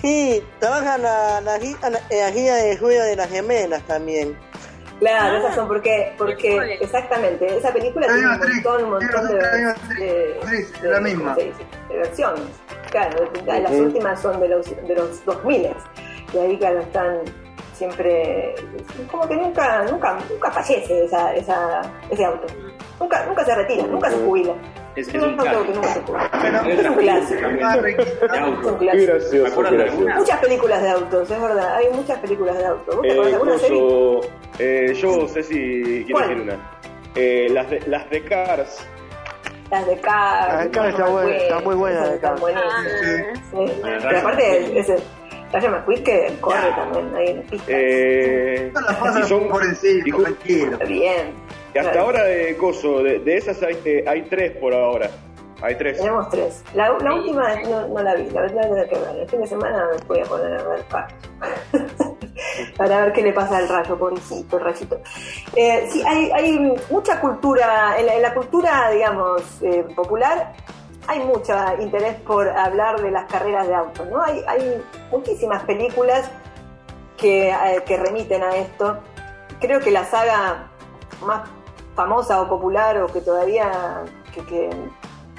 Sí, 0.00 0.42
trabaja 0.60 0.94
en 0.94 1.02
la, 1.02 1.40
la, 1.40 1.58
gira 1.58 2.54
de 2.54 2.76
juego 2.78 3.02
de 3.02 3.16
las 3.16 3.28
gemelas 3.28 3.82
también. 3.82 4.38
Claro, 5.00 5.34
Ah, 5.36 5.38
esas 5.38 5.54
son 5.54 5.68
porque, 5.68 6.12
porque 6.18 6.78
exactamente, 6.80 7.56
esa 7.56 7.72
película 7.72 8.06
La 8.08 8.12
tiene 8.14 8.28
un 8.28 8.38
montón, 8.38 8.84
un 8.84 8.90
montón 8.90 9.28
de, 9.28 9.34
de- 9.34 10.40
de- 10.74 11.54
de 11.88 11.96
versiones. 11.96 12.42
Claro, 12.90 13.30
las 13.46 13.72
últimas 13.72 14.20
son 14.20 14.40
de 14.40 14.48
los, 14.48 14.66
de 14.86 14.94
los 14.94 15.24
2000 15.24 15.68
y 16.34 16.38
ahí 16.38 16.56
claro 16.58 16.80
están 16.80 17.20
siempre, 17.74 18.54
como 19.10 19.28
que 19.28 19.36
nunca, 19.36 19.84
nunca, 19.90 20.18
nunca 20.30 20.50
fallece 20.50 21.04
esa, 21.04 21.34
esa, 21.34 21.80
ese 22.10 22.24
auto. 22.24 22.46
Nunca, 22.98 23.24
nunca 23.26 23.44
se 23.44 23.54
retira, 23.54 23.84
nunca 23.86 24.10
se 24.10 24.16
jubila. 24.16 24.52
Es, 24.96 25.06
Es 25.06 25.14
es 25.14 25.22
un 25.22 25.38
auto 25.38 25.62
que 25.64 25.72
clásico. 25.72 25.72
nunca 25.74 25.92
se 25.94 26.00
jubila. 26.00 26.32
Bueno, 26.40 26.68
es 26.68 26.86
un 26.88 26.94
clásico. 28.78 30.08
Muchas 30.16 30.40
películas 30.40 30.82
de 30.82 30.88
autos, 30.90 31.30
es 31.30 31.40
verdad. 31.40 31.76
Hay 31.76 31.86
muchas 31.92 32.18
películas 32.18 32.58
de 32.58 32.66
autos. 32.66 32.96
¿Vos 32.96 33.02
te 33.02 33.08
Eh, 33.08 33.12
acordás 33.12 33.30
de 33.30 33.34
alguna 33.36 33.58
serie? 33.58 34.20
eh, 34.58 34.94
yo 34.94 35.28
sé 35.28 35.42
si 35.44 36.04
quiero 36.04 36.20
decir 36.20 36.42
una. 36.42 36.56
Eh, 37.14 37.48
las, 37.50 37.70
de, 37.70 37.80
las 37.86 38.10
de 38.10 38.24
Cars. 38.24 38.86
Las 39.70 39.86
de 39.86 40.00
Cars. 40.00 40.48
Las 40.54 40.64
de 40.64 40.70
Cars 40.70 40.88
está 40.90 41.06
buena, 41.08 41.36
está 41.36 41.58
muy 41.60 41.74
buena 41.74 41.96
esas 41.98 42.08
de 42.10 42.14
Están 42.16 42.30
Cars. 42.30 42.40
buenísimas. 42.40 42.74
Ah, 42.74 43.40
Sí. 43.50 43.80
Pero 43.82 44.00
Rayo 44.00 44.18
aparte, 44.18 44.78
ese 44.80 44.96
Rayo 45.52 45.70
McQueen 45.70 46.04
que 46.04 46.36
corre 46.40 46.70
también 46.76 47.14
ahí 47.16 47.28
en 47.28 47.36
las 47.38 47.46
pistas. 47.50 47.68
Eh, 47.70 48.70
No 48.74 48.80
las 48.82 48.96
pasan 48.96 49.24
son- 49.26 49.48
por 49.48 49.62
encima, 49.64 50.18
tranquilo. 50.22 50.78
Bien. 50.86 51.32
y 51.74 51.78
hasta 51.78 51.92
Claro. 51.92 52.06
ahora 52.06 52.24
de 52.24 52.56
coso, 52.56 53.02
de, 53.02 53.18
de 53.20 53.36
esas 53.36 53.62
hay, 53.62 53.78
eh, 53.84 54.04
hay 54.06 54.22
tres 54.22 54.52
por 54.56 54.72
ahora. 54.74 55.10
Hay 55.60 55.74
tres. 55.74 55.98
Tenemos 55.98 56.28
tres. 56.30 56.62
La, 56.74 56.88
la 57.00 57.14
última 57.14 57.54
no, 57.62 57.88
no 57.88 58.02
la 58.02 58.14
vi, 58.14 58.30
la 58.30 58.42
verdad 58.42 58.62
tener 58.62 58.88
que 58.88 58.98
ver. 58.98 59.16
El 59.20 59.28
fin 59.28 59.40
de 59.40 59.46
semana 59.48 59.86
me 59.92 60.06
voy 60.06 60.20
a 60.20 60.24
poner 60.24 60.60
a 60.60 60.62
ver 60.62 60.82
Pac. 60.84 61.12
Para 62.76 63.02
ver 63.02 63.12
qué 63.12 63.22
le 63.22 63.32
pasa 63.32 63.58
al 63.58 63.68
rayo, 63.68 63.98
pobrecito, 63.98 64.58
el 64.58 64.64
rayito. 64.64 65.00
Eh, 65.54 65.88
sí, 65.90 66.02
hay, 66.06 66.30
hay 66.30 66.76
mucha 66.90 67.20
cultura, 67.20 67.98
en 67.98 68.06
la, 68.06 68.14
en 68.14 68.22
la 68.22 68.34
cultura, 68.34 68.90
digamos, 68.90 69.42
eh, 69.62 69.84
popular, 69.94 70.54
hay 71.06 71.20
mucho 71.20 71.54
interés 71.80 72.16
por 72.20 72.48
hablar 72.48 73.00
de 73.00 73.10
las 73.10 73.24
carreras 73.30 73.66
de 73.66 73.74
autos, 73.74 74.06
¿no? 74.08 74.22
Hay, 74.22 74.44
hay 74.46 74.82
muchísimas 75.10 75.62
películas 75.64 76.30
que, 77.16 77.50
eh, 77.50 77.82
que 77.86 77.96
remiten 77.96 78.42
a 78.42 78.56
esto. 78.56 78.98
Creo 79.58 79.80
que 79.80 79.90
la 79.90 80.04
saga 80.04 80.68
más 81.24 81.48
famosa 81.96 82.40
o 82.42 82.48
popular 82.48 83.00
o 83.02 83.06
que 83.06 83.20
todavía 83.22 84.04
que, 84.46 84.70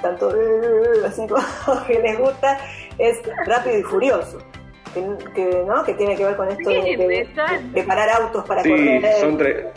tanto 0.02 0.30
así 1.08 1.28
como 1.28 1.86
que 1.86 2.00
les 2.00 2.20
gusta 2.20 2.58
es 2.98 3.20
Rápido 3.46 3.78
y 3.78 3.84
Furioso. 3.84 4.40
Que, 4.94 5.04
que, 5.34 5.64
¿no? 5.68 5.84
que 5.84 5.94
tiene 5.94 6.16
que 6.16 6.26
ver 6.26 6.36
con 6.36 6.50
esto 6.50 6.70
de, 6.70 6.82
Sí, 6.84 6.96
de- 6.96 7.22
están. 7.22 7.72
de 7.74 7.84
parar 7.84 8.10
autos 8.22 8.44
para 8.46 8.64
Sí, 8.64 8.70
correr. 8.70 9.02
son, 9.20 9.38
tre- 9.38 9.68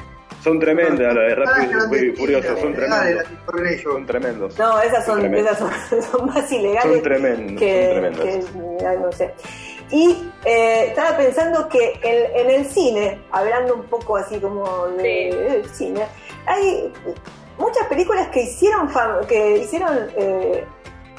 son 0.43 0.59
tremendas 0.59 1.15
las 1.15 1.27
de 1.27 1.33
Ah, 1.33 1.37
Rápido 1.45 2.05
y 2.05 2.17
Furioso. 2.17 2.49
Son 2.57 2.75
tremendos. 2.75 3.25
tremendos. 3.47 3.83
Son 3.83 4.07
tremendos. 4.07 4.59
No, 4.59 4.81
esas 4.81 5.05
son, 5.07 5.35
esas 5.35 5.59
son, 5.59 5.71
son 6.11 6.27
más 6.27 6.51
ilegales 6.51 6.93
Son 6.95 7.03
tremendos, 7.03 7.61
que, 7.61 7.85
son 7.85 7.93
tremendas. 8.01 8.25
que- 8.81 8.87
ay, 8.87 8.97
no 9.01 9.13
sé. 9.13 9.35
Y 9.91 10.31
eh, 10.47 10.87
estaba 10.89 11.17
pensando 11.19 11.69
que 11.69 11.93
en, 12.03 12.47
en 12.47 12.51
el 12.61 12.65
cine, 12.67 13.21
hablando 13.31 13.75
un 13.75 13.83
poco 13.85 14.17
así 14.17 14.41
como 14.41 14.87
de, 14.89 15.31
Sí. 15.31 15.53
del 15.53 15.65
cine, 15.75 16.03
hay 16.47 16.91
muchas 17.59 17.87
películas 17.89 18.29
que 18.29 18.43
hicieron 18.45 18.89
fam- 18.91 19.27
que 19.27 19.59
hicieron 19.59 20.09
eh, 20.17 20.65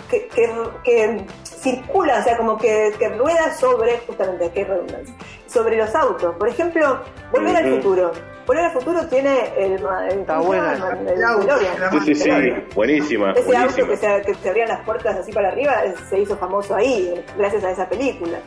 que, 0.09 0.27
que, 0.27 0.49
que 0.83 1.25
circula, 1.43 2.19
o 2.19 2.23
sea, 2.23 2.37
como 2.37 2.57
que, 2.57 2.93
que 2.99 3.09
rueda 3.09 3.53
sobre, 3.55 3.99
justamente, 3.99 4.51
qué 4.53 4.65
redundancia, 4.65 5.15
sobre 5.47 5.77
los 5.77 5.93
autos. 5.95 6.35
Por 6.35 6.49
ejemplo, 6.49 6.99
Volver 7.31 7.55
al 7.55 7.75
futuro. 7.75 8.11
Volver 8.45 8.65
al 8.65 8.71
futuro 8.71 9.07
tiene 9.07 9.53
el, 9.57 9.73
el, 9.73 10.19
Está 10.19 10.37
¿cómo 10.37 10.51
se 10.53 10.59
buena 10.59 10.97
el 10.99 11.07
El 11.07 12.01
Sí, 12.05 12.15
sí. 12.15 12.29
Buenísima, 12.75 13.31
Ese 13.31 13.55
auto 13.55 13.87
que 13.87 13.97
se, 13.97 14.21
que 14.21 14.33
se 14.35 14.49
abrían 14.49 14.67
las 14.67 14.81
puertas 14.81 15.15
así 15.15 15.31
para 15.31 15.47
arriba 15.47 15.85
eh, 15.85 15.93
se 16.09 16.19
hizo 16.19 16.35
famoso 16.37 16.75
ahí, 16.75 17.23
gracias 17.37 17.63
a 17.63 17.71
esa 17.71 17.87
película. 17.87 18.39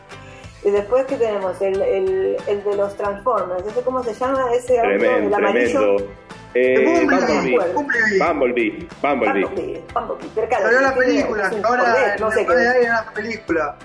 Y 0.65 0.71
después 0.71 1.05
que 1.07 1.17
tenemos 1.17 1.61
el, 1.63 1.81
el, 1.81 2.37
el 2.47 2.65
de 2.65 2.77
los 2.77 2.97
Transformers, 2.97 3.65
no 3.65 3.71
sé 3.71 3.81
cómo 3.83 4.03
se 4.03 4.13
llama 4.15 4.53
ese 4.53 4.79
auto, 4.79 4.91
el 4.91 4.99
Tremendo, 4.99 5.37
amarillo. 5.37 5.81
tremendo. 5.81 6.26
Eh, 6.59 7.05
Bumblebee, 7.05 7.59
Bumblebee. 7.75 8.19
Bumblebee. 8.19 8.19
Bumblebee. 8.19 8.89
Bumblebee. 9.03 9.45
Bumblebee, 9.45 9.85
Bumblebee. 9.93 10.31
Pero 10.35 10.49
claro, 10.49 10.65
Salió 10.65 10.81
la 10.81 10.95
película, 10.95 11.49
es 11.49 11.65
ahora 11.65 11.83
Corvette, 11.85 12.21
no 12.21 12.31
sé 12.31 12.47
qué. 12.47 12.53
ahí 12.55 12.67
hay 12.67 12.85
una 12.87 13.05
película. 13.13 13.77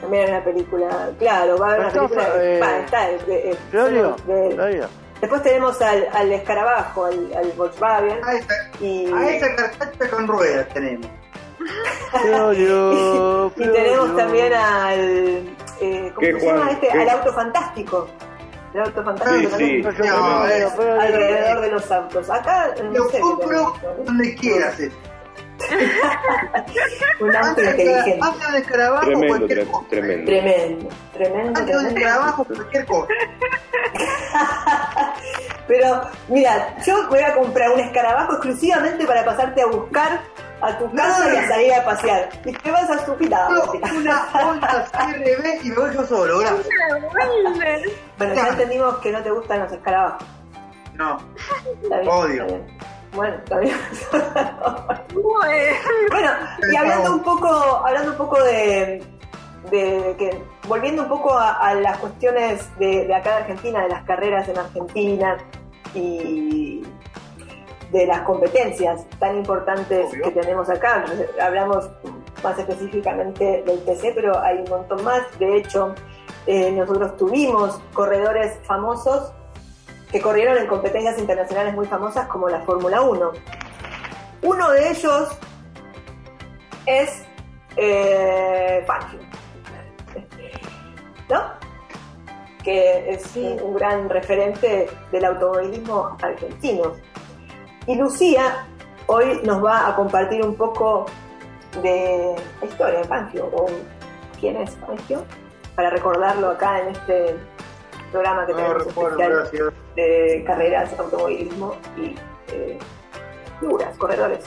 También 0.00 0.24
hay 0.24 0.30
una 0.32 0.44
película, 0.44 1.10
claro, 1.18 1.56
va 1.58 1.66
a 1.66 1.70
haber 1.74 1.80
una 1.80 1.88
Está, 1.88 2.00
película. 2.08 2.44
eh, 2.44 2.60
va, 2.60 2.78
está, 2.78 3.10
eh, 3.10 3.18
eh, 3.28 3.56
Claudio, 3.70 4.16
de- 4.26 4.54
Claudio. 4.54 4.88
Después 5.20 5.42
tenemos 5.42 5.80
al, 5.80 6.06
al 6.12 6.32
escarabajo, 6.32 7.06
al, 7.06 7.32
al 7.34 7.52
Volkswagen. 7.52 8.18
A 8.24 8.34
esa, 8.34 8.54
Y, 8.80 9.10
a 9.10 9.30
esa 9.30 9.54
carcasa 9.56 10.10
con 10.10 10.26
ruedas 10.28 10.68
tenemos. 10.74 11.06
Claudio, 12.22 13.46
y 13.56 13.60
tenemos 13.60 13.96
Claudio. 14.10 14.16
también 14.16 14.52
al. 14.52 14.98
Eh, 15.80 16.12
¿Cómo 16.14 16.20
¿Qué, 16.26 16.40
se 16.40 16.46
llama 16.46 16.70
este? 16.70 16.88
¿Qué? 16.88 16.98
Al 17.00 17.08
auto 17.08 17.32
fantástico. 17.32 18.08
El 18.74 18.80
auto 18.80 19.04
fantástico 19.04 19.56
Sí, 19.56 19.66
sí. 19.66 19.82
No, 19.82 19.90
es- 19.90 19.94
Claudio, 20.74 21.00
Alrededor 21.00 21.60
de 21.60 21.70
los 21.70 21.90
autos. 21.92 22.28
Acá 22.30 22.74
no 22.82 22.90
Lo 22.90 23.08
sé. 23.08 23.20
compro 23.20 23.74
donde 24.04 24.34
quieras. 24.34 24.74
Un 27.20 27.36
auto 27.36 27.62
inteligente. 27.62 28.20
de 28.52 28.58
escarabajo, 28.58 29.06
Tremendo, 29.06 29.36
cualquier 29.36 29.66
tre- 29.66 29.70
cosa. 29.70 29.86
tremendo. 29.88 30.24
Tremendo, 30.26 30.88
tremendo, 31.12 31.48
Antes 31.60 31.66
de 31.66 31.72
tremendo. 31.72 31.98
escarabajo, 32.00 32.44
cualquier 32.44 32.86
cosa. 32.86 33.08
Pero, 35.68 36.00
mira, 36.28 36.76
yo 36.84 37.08
voy 37.08 37.20
a 37.20 37.34
comprar 37.34 37.70
un 37.70 37.80
escarabajo 37.80 38.32
exclusivamente 38.32 39.06
para 39.06 39.24
pasarte 39.24 39.62
a 39.62 39.66
buscar 39.66 40.20
a 40.60 40.78
tu 40.78 40.90
casa 40.92 41.34
y 41.34 41.36
a 41.36 41.48
salir 41.48 41.74
a 41.74 41.84
pasear. 41.84 42.28
Y 42.44 42.52
te 42.52 42.70
vas 42.70 42.90
a 42.90 43.04
su. 43.04 43.12
Una 43.12 44.28
Honda 44.32 44.86
CRB 44.92 45.64
y 45.64 45.70
me 45.70 45.76
voy 45.76 45.94
yo 45.94 46.04
solo, 46.06 46.38
gracias. 46.38 46.68
Bueno, 48.18 48.34
ya 48.34 48.48
entendimos 48.48 48.98
que 48.98 49.12
no 49.12 49.22
te 49.22 49.30
gustan 49.30 49.60
los 49.60 49.72
escarabajos. 49.72 50.26
No, 50.94 51.18
Odio. 52.08 52.46
Bueno, 53.14 53.36
bien. 53.60 53.76
bueno, 56.10 56.30
y 56.72 56.76
hablando 56.76 57.12
un 57.12 57.22
poco, 57.22 57.48
hablando 57.86 58.10
un 58.10 58.16
poco 58.18 58.42
de, 58.42 59.04
de 59.70 60.16
que, 60.18 60.42
volviendo 60.66 61.02
un 61.02 61.08
poco 61.08 61.32
a, 61.38 61.52
a 61.52 61.74
las 61.74 61.98
cuestiones 61.98 62.76
de, 62.78 63.06
de 63.06 63.14
acá 63.14 63.30
de 63.30 63.36
Argentina, 63.42 63.82
de 63.82 63.88
las 63.88 64.04
carreras 64.04 64.48
en 64.48 64.58
Argentina 64.58 65.36
y 65.94 66.82
de 67.90 68.06
las 68.06 68.22
competencias 68.22 69.06
tan 69.18 69.36
importantes 69.36 70.10
que 70.12 70.30
tenemos 70.30 70.68
acá. 70.68 71.04
Hablamos 71.40 71.88
más 72.42 72.58
específicamente 72.58 73.62
del 73.64 73.84
TC, 73.84 74.12
pero 74.14 74.38
hay 74.38 74.58
un 74.58 74.68
montón 74.68 75.02
más. 75.04 75.22
De 75.38 75.56
hecho, 75.56 75.94
eh, 76.46 76.70
nosotros 76.72 77.16
tuvimos 77.16 77.80
corredores 77.92 78.58
famosos 78.64 79.32
que 80.10 80.20
corrieron 80.20 80.58
en 80.58 80.66
competencias 80.66 81.18
internacionales 81.18 81.74
muy 81.74 81.86
famosas 81.86 82.28
como 82.28 82.48
la 82.48 82.60
Fórmula 82.60 83.02
1. 83.02 83.32
Uno 84.42 84.70
de 84.70 84.90
ellos 84.90 85.28
es 86.86 87.24
eh, 87.76 88.84
Fangio, 88.86 89.20
¿no? 91.28 91.42
Que 92.62 93.10
es 93.10 93.34
un 93.36 93.74
gran 93.74 94.08
referente 94.08 94.88
del 95.10 95.24
automovilismo 95.24 96.16
argentino. 96.22 96.92
Y 97.86 97.94
Lucía 97.96 98.66
hoy 99.06 99.40
nos 99.44 99.62
va 99.64 99.88
a 99.88 99.96
compartir 99.96 100.44
un 100.44 100.54
poco 100.54 101.06
de 101.82 102.34
la 102.60 102.66
historia 102.66 102.98
de 103.00 103.04
Fangio, 103.04 103.46
o 103.52 103.66
quién 104.40 104.56
es 104.56 104.70
Fangio, 104.76 105.24
para 105.74 105.90
recordarlo 105.90 106.50
acá 106.50 106.80
en 106.80 106.88
este 106.88 107.36
programa 108.12 108.46
que 108.46 108.52
No, 108.52 108.58
tenemos 108.58 108.84
recuerdo, 108.86 109.10
especial 109.10 109.32
gracias. 109.32 109.72
de 109.96 110.44
carreras, 110.46 110.98
automovilismo 110.98 111.74
y 111.96 112.14
eh, 112.52 112.78
figuras, 113.60 113.96
corredores. 113.98 114.44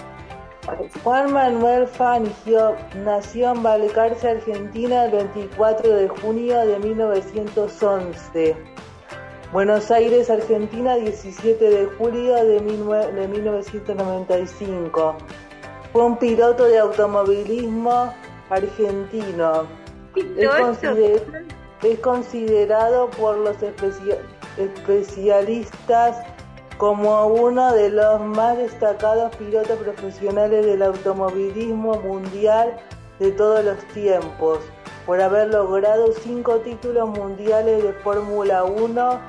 Juan 1.03 1.31
Manuel 1.31 1.87
Fangio 1.87 2.75
nació 3.05 3.51
en 3.51 3.63
Balcarce, 3.63 4.31
Argentina, 4.31 5.05
el 5.05 5.11
24 5.11 5.95
de 5.95 6.09
junio 6.09 6.65
de 6.65 6.79
1911. 6.79 8.57
Buenos 9.51 9.89
Aires, 9.91 10.29
Argentina, 10.29 10.95
17 10.95 11.69
de 11.69 11.85
julio 11.97 12.35
de, 12.35 12.61
19- 12.61 13.11
de 13.13 13.27
1995. 13.27 15.15
Fue 15.93 16.03
un 16.05 16.17
piloto 16.17 16.65
de 16.65 16.79
automovilismo 16.79 18.13
argentino. 18.49 19.63
Es, 20.15 20.23
Piloto. 20.25 20.57
consider- 20.61 21.45
es 21.83 21.99
considerado 21.99 23.09
por 23.11 23.37
los 23.37 23.61
especia- 23.63 24.17
especialistas 24.57 26.17
como 26.77 27.27
uno 27.27 27.73
de 27.73 27.89
los 27.89 28.19
más 28.21 28.57
destacados 28.57 29.35
pilotos 29.37 29.77
profesionales 29.77 30.65
del 30.65 30.81
automovilismo 30.83 31.95
mundial 32.01 32.77
de 33.19 33.31
todos 33.31 33.63
los 33.63 33.77
tiempos, 33.93 34.59
por 35.07 35.19
haber 35.21 35.47
logrado 35.47 36.11
cinco 36.21 36.57
títulos 36.57 37.09
mundiales 37.09 37.81
de 37.81 37.93
Fórmula 37.93 38.65
1 38.65 39.19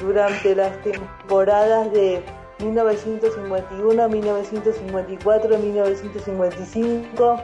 durante 0.00 0.56
las 0.56 0.76
temporadas 0.82 1.92
de 1.92 2.22
1951, 2.58 4.08
1954, 4.08 5.58
1955, 5.58 7.40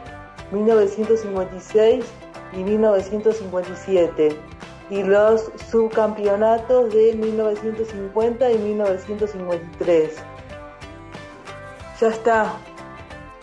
1956 0.51 2.05
y 2.53 2.57
1957 2.57 4.37
y 4.89 5.03
los 5.03 5.51
subcampeonatos 5.69 6.93
de 6.93 7.13
1950 7.13 8.51
y 8.51 8.57
1953. 8.57 10.15
Ya 11.99 12.07
está. 12.09 12.53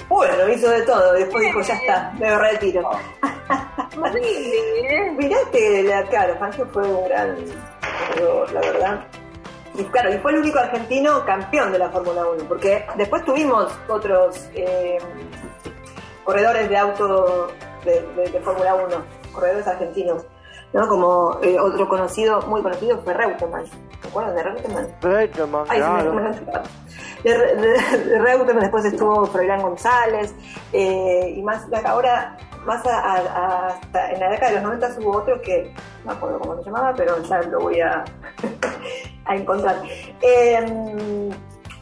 Bueno, 0.08 0.48
hizo 0.48 0.68
de 0.70 0.82
todo, 0.82 1.12
después 1.14 1.44
dijo, 1.44 1.60
ya 1.62 1.74
está, 1.74 2.12
me 2.18 2.36
retiro. 2.38 2.88
Mirá 5.16 5.36
que, 5.52 5.82
la, 5.84 6.02
claro, 6.04 6.36
Fangio 6.38 6.66
fue 6.72 6.82
un 6.82 7.04
gran 7.08 7.36
corredor, 8.08 8.52
la 8.52 8.60
verdad. 8.60 9.04
Y 9.76 9.84
claro, 9.84 10.12
y 10.14 10.18
fue 10.18 10.32
el 10.32 10.38
único 10.38 10.58
argentino 10.58 11.24
campeón 11.24 11.72
de 11.72 11.78
la 11.78 11.90
Fórmula 11.90 12.22
1, 12.36 12.44
porque 12.48 12.84
después 12.96 13.24
tuvimos 13.24 13.72
otros 13.88 14.48
eh, 14.54 14.98
corredores 16.24 16.68
de 16.68 16.76
auto 16.76 17.48
de, 17.84 18.00
de- 18.00 18.30
de 18.30 18.40
Fórmula 18.40 18.74
1, 18.76 18.86
corredores 19.32 19.66
argentinos, 19.66 20.24
¿no? 20.72 20.86
Como 20.88 21.38
eh, 21.42 21.58
otro 21.58 21.88
conocido, 21.88 22.40
muy 22.42 22.62
conocido, 22.62 22.98
fue 23.02 23.14
Reutemann. 23.14 23.64
¿Se 24.14 24.20
acuerdan 24.20 24.36
de 24.36 24.42
Reutemann? 24.44 24.86
Reutemann, 25.02 25.66
Ay, 25.68 25.82
se 25.82 25.88
me- 25.88 26.44
claro. 26.44 26.62
de, 27.24 27.32
de, 27.56 28.04
de 28.04 28.18
Reutemann 28.20 28.60
después 28.62 28.84
estuvo 28.84 29.26
Froilán 29.26 29.60
González 29.62 30.32
eh, 30.72 31.34
y 31.36 31.42
más 31.42 31.66
ahora 31.84 32.36
más 32.64 32.86
a- 32.86 32.98
a- 33.00 33.16
a- 33.16 33.66
hasta 33.68 34.10
en 34.12 34.20
la 34.20 34.30
década 34.30 34.50
de 34.52 34.54
los 34.60 34.64
90 34.78 34.88
hubo 35.00 35.16
otro 35.18 35.42
que 35.42 35.72
no 36.04 36.12
me 36.12 36.16
acuerdo 36.16 36.38
cómo 36.38 36.56
se 36.58 36.64
llamaba 36.64 36.94
pero 36.96 37.20
ya 37.24 37.42
lo 37.42 37.60
voy 37.60 37.80
a, 37.80 38.04
a 39.26 39.34
encontrar 39.34 39.82
Eh, 40.22 41.30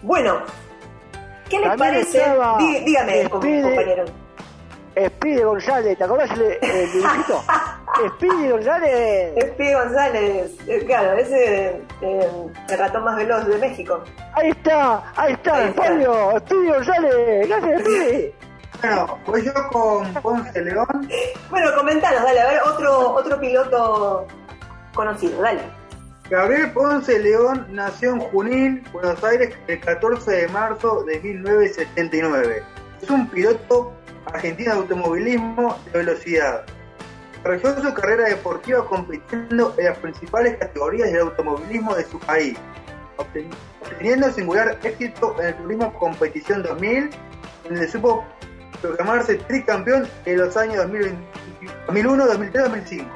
bueno 0.01 0.38
¿qué 1.51 1.59
les 1.59 1.68
También 1.68 1.90
parece? 1.90 2.25
Dí- 2.25 2.85
dígame 2.85 3.25
Speedy- 3.29 3.62
compañero 3.62 4.05
Speedy 4.95 5.42
González, 5.42 5.99
¿te 5.99 6.05
acordás 6.05 6.31
el, 6.33 6.42
el 6.62 6.92
dibujito? 6.95 7.42
Speedy 8.16 8.50
González. 8.50 9.35
Speedy 9.52 9.72
González 9.74 10.52
eh, 10.66 10.85
claro 10.87 11.12
ese 11.18 11.83
eh, 12.00 12.31
el 12.68 12.78
ratón 12.78 13.05
más 13.05 13.16
veloz 13.16 13.46
de 13.46 13.59
México 13.59 14.02
Ahí 14.35 14.50
está, 14.50 15.02
ahí 15.16 15.33
está, 15.33 15.57
Ahí 15.57 15.68
está. 15.68 15.83
Fabio, 15.83 16.38
Speedy 16.40 16.68
González, 16.68 17.48
gracias 17.48 17.81
Speedy. 17.81 18.35
Bueno, 18.81 19.18
voy 19.26 19.44
yo 19.44 19.52
con 19.70 20.12
Ponce 20.14 20.61
León. 20.64 21.09
bueno 21.50 21.70
comentanos 21.76 22.22
dale 22.22 22.40
a 22.40 22.46
ver 22.48 22.61
otro 22.64 23.14
otro 23.14 23.40
piloto 23.40 24.26
conocido 24.94 25.40
dale 25.40 25.62
Gabriel 26.33 26.72
Ponce 26.72 27.18
León 27.18 27.66
nació 27.68 28.14
en 28.14 28.20
Junín, 28.20 28.85
Buenos 28.90 29.22
Aires, 29.22 29.55
el 29.66 29.81
14 29.81 30.31
de 30.31 30.48
marzo 30.48 31.05
de 31.05 31.20
1979. 31.20 32.62
Es 33.02 33.11
un 33.11 33.28
piloto 33.28 33.92
argentino 34.33 34.72
de 34.72 34.81
automovilismo 34.81 35.78
de 35.92 35.98
velocidad. 35.98 36.64
Desarrolló 37.44 37.83
su 37.83 37.94
carrera 37.94 38.28
deportiva 38.28 38.87
compitiendo 38.87 39.74
en 39.78 39.85
las 39.87 39.98
principales 39.98 40.57
categorías 40.59 41.11
del 41.12 41.22
automovilismo 41.22 41.94
de 41.94 42.05
su 42.05 42.18
país, 42.20 42.57
obten- 43.16 43.50
obteniendo 43.83 44.31
singular 44.31 44.78
éxito 44.83 45.35
en 45.40 45.46
el 45.48 45.55
Turismo 45.57 45.92
Competición 45.94 46.62
2000, 46.62 47.11
donde 47.64 47.88
supo 47.88 48.24
proclamarse 48.81 49.35
tricampeón 49.37 50.09
en 50.24 50.38
los 50.38 50.57
años 50.57 50.76
2020 50.78 51.22
2001, 51.87 52.26
2003, 52.26 52.64
2005. 52.64 53.07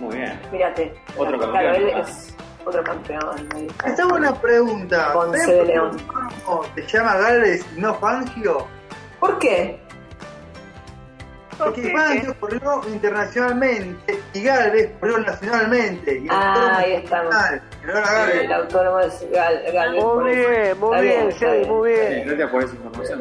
Muy 0.00 0.16
bien. 0.16 0.40
Mírate. 0.52 0.94
Otro 1.16 1.38
claro, 1.38 1.52
campeón, 1.52 1.74
él 1.74 1.92
¿no? 1.94 2.02
es 2.02 2.36
otro 2.64 2.84
campeón. 2.84 3.48
Esta 3.84 4.02
es 4.02 4.12
una 4.12 4.34
pregunta. 4.40 5.12
Ponce 5.12 5.38
¿Saben 5.40 5.58
de 5.58 5.64
León. 5.66 5.96
llama 6.92 7.16
Gales 7.18 7.66
y 7.76 7.80
no 7.80 7.94
Fangio? 7.94 8.66
¿Por 9.20 9.38
qué? 9.38 9.80
Porque 11.58 11.92
Fangio 11.92 12.34
corrió 12.40 12.80
internacionalmente 12.88 14.18
y 14.32 14.42
Galvez 14.42 14.90
corrió 15.00 15.18
nacionalmente. 15.18 16.18
Y 16.18 16.24
el 16.24 16.30
Ah, 16.30 16.52
autónomo 16.54 16.76
ahí 16.78 16.92
es 16.92 17.04
estamos. 17.04 17.34
Galvez. 17.34 18.34
El 18.44 18.52
autónomo 18.52 19.00
es 19.00 19.26
Gal, 19.32 19.62
Galvez, 19.72 20.04
Muy 20.04 20.24
bien, 20.34 20.80
muy 20.80 21.00
bien, 21.00 21.68
muy 21.68 21.90
bien. 21.92 22.26
gracias 22.28 22.50
por 22.50 22.62
esa 22.64 22.74
información. 22.74 23.20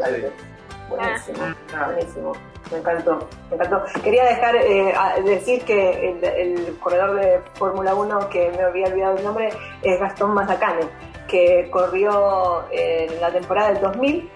Buenísimo, 0.89 1.38
Ah. 1.76 1.86
buenísimo. 1.86 2.34
Me 2.72 2.78
encantó, 2.80 3.30
me 3.50 3.56
encantó. 3.56 3.84
Quería 4.04 4.24
dejar 4.26 4.56
eh, 4.56 4.93
decir 5.26 5.63
que 5.63 6.10
el, 6.12 6.24
el 6.24 6.78
corredor 6.80 7.15
de 7.19 7.39
Fórmula 7.56 7.93
1, 7.93 8.30
que 8.30 8.52
me 8.56 8.63
había 8.63 8.88
olvidado 8.88 9.17
el 9.17 9.24
nombre, 9.24 9.50
es 9.82 10.00
Gastón 10.00 10.34
Mazacane, 10.34 10.86
que 11.28 11.67
corrió 11.72 12.63
en 12.72 13.19
la 13.22 13.32
temporada 13.32 13.72
del 13.74 13.82
2000 13.82 14.30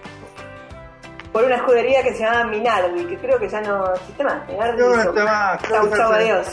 por 1.32 1.44
una 1.44 1.56
escudería 1.56 2.02
que 2.02 2.14
se 2.14 2.20
llama 2.24 2.44
Minardi, 2.44 3.04
que 3.04 3.16
creo 3.18 3.38
que 3.38 3.48
ya 3.48 3.60
no 3.60 3.94
existe 3.94 4.24
más. 4.24 4.46
Minardi 4.48 4.80
No, 4.80 4.94
está 4.94 5.24
más, 5.24 5.62
Chau, 5.62 5.88
chau, 5.96 6.12
adiós. 6.12 6.46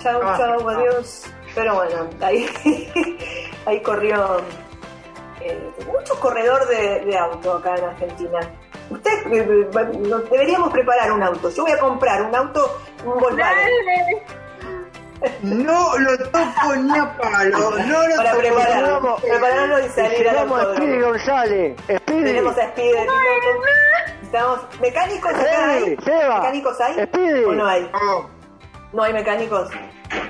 Chau, 0.00 0.20
chau, 0.36 0.68
adiós. 0.68 1.24
Pero 1.54 1.74
bueno, 1.74 2.08
ahí, 2.22 2.48
ahí 3.66 3.82
corrió 3.82 4.40
eh, 5.40 5.70
mucho 5.86 6.18
corredor 6.18 6.66
de, 6.68 7.04
de 7.04 7.18
auto 7.18 7.54
acá 7.56 7.74
en 7.76 7.84
Argentina. 7.84 8.40
Usted, 8.90 9.32
eh, 9.32 9.68
eh, 9.72 10.26
deberíamos 10.30 10.72
preparar 10.72 11.12
un 11.12 11.22
auto. 11.22 11.50
Yo 11.50 11.62
voy 11.64 11.72
a 11.72 11.78
comprar 11.78 12.22
un 12.22 12.34
auto, 12.34 12.78
un 13.04 13.18
Volkswagen. 13.18 13.68
No 15.42 15.96
lo 15.98 16.18
toco 16.18 16.74
ni 16.78 16.98
a 16.98 17.16
palo. 17.16 17.70
No 17.86 18.08
lo 18.08 18.16
Para 18.16 18.30
toco. 18.30 18.42
prepararlo, 18.42 18.92
Vamos, 19.00 19.20
prepararlo 19.22 19.78
y 19.78 19.88
salir 19.90 20.28
al 20.28 20.36
a 20.52 20.74
Speedy. 20.74 21.00
González. 21.00 21.76
Speedy. 21.84 22.24
Tenemos 22.24 22.58
a 22.58 22.68
Speedy. 22.70 23.06
Necesitamos 24.32 24.80
mecánicos 24.80 25.30
acá 25.34 25.70
hay. 25.70 25.96
Seba. 26.02 26.38
¿Mecánicos 26.38 26.80
hay? 26.80 27.04
Speedy. 27.06 27.44
¿O 27.44 27.52
no 27.52 27.66
hay? 27.66 27.90
No, 27.92 28.30
No 28.92 29.02
hay 29.02 29.12
mecánicos. 29.12 29.68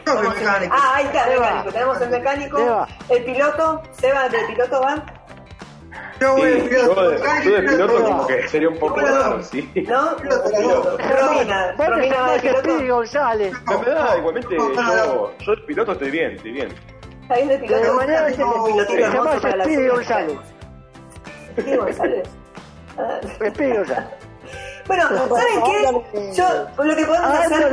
no, 0.07 0.15
Vamos 0.15 0.35
que 0.35 0.41
a- 0.41 0.45
mecánico. 0.53 0.75
Ah, 0.77 0.93
ahí 0.97 1.05
está, 1.07 1.25
el 1.33 1.41
mecánico. 1.41 1.73
Tenemos 1.73 2.01
el 2.01 2.11
mecánico, 2.11 2.59
Seba. 2.59 2.89
el 3.09 3.25
piloto. 3.25 3.83
Seba, 3.93 4.29
¿del 4.29 4.47
piloto 4.47 4.81
va? 4.81 5.05
Yo 6.21 6.37
voy 6.37 6.51
de 6.51 6.61
Sí, 6.63 6.69
piloto. 6.69 6.95
yo 6.95 7.11
de, 7.11 7.45
yo 7.45 7.51
de 7.53 7.63
piloto 7.63 8.05
como 8.05 8.27
que 8.27 8.49
sería 8.49 8.69
un 8.69 8.79
poco 8.79 9.01
raro, 9.01 9.43
sí. 9.43 9.71
¿No? 9.89 10.17
Piloto, 10.17 10.51
Piloto. 10.51 10.99
Romina. 10.99 11.73
Romina 11.79 12.21
va 12.23 12.33
de 12.33 12.41
piloto. 12.41 12.95
González. 12.95 13.53
Me 13.69 13.77
me 13.79 13.85
da, 13.91 14.19
igualmente, 14.19 14.57
No, 14.57 14.69
no, 14.69 14.83
no. 14.83 14.97
yo, 15.07 15.33
yo 15.41 15.53
el 15.53 15.65
piloto 15.65 15.93
estoy 15.93 16.11
bien, 16.11 16.33
estoy 16.33 16.53
bien. 16.53 16.69
Está 17.23 17.35
bien 17.37 17.49
de 17.49 17.59
piloto. 17.59 17.83
De 17.85 17.93
manera 17.93 18.29
Es 18.29 18.35
el 18.39 18.41
no, 18.41 18.65
pilotito 18.65 18.99
hermoso 19.05 19.41
para 19.43 19.57
la. 19.57 19.65
González. 19.65 20.39
Speedy 21.53 21.77
González. 21.77 22.29
Speedy 23.51 23.77
González. 23.77 24.09
Bueno, 24.87 25.09
¿saben 25.09 25.63
qué? 26.13 26.33
Yo, 26.35 26.85
lo 26.85 26.97
que 26.97 27.05
podemos 27.05 27.31
hacer 27.31 27.73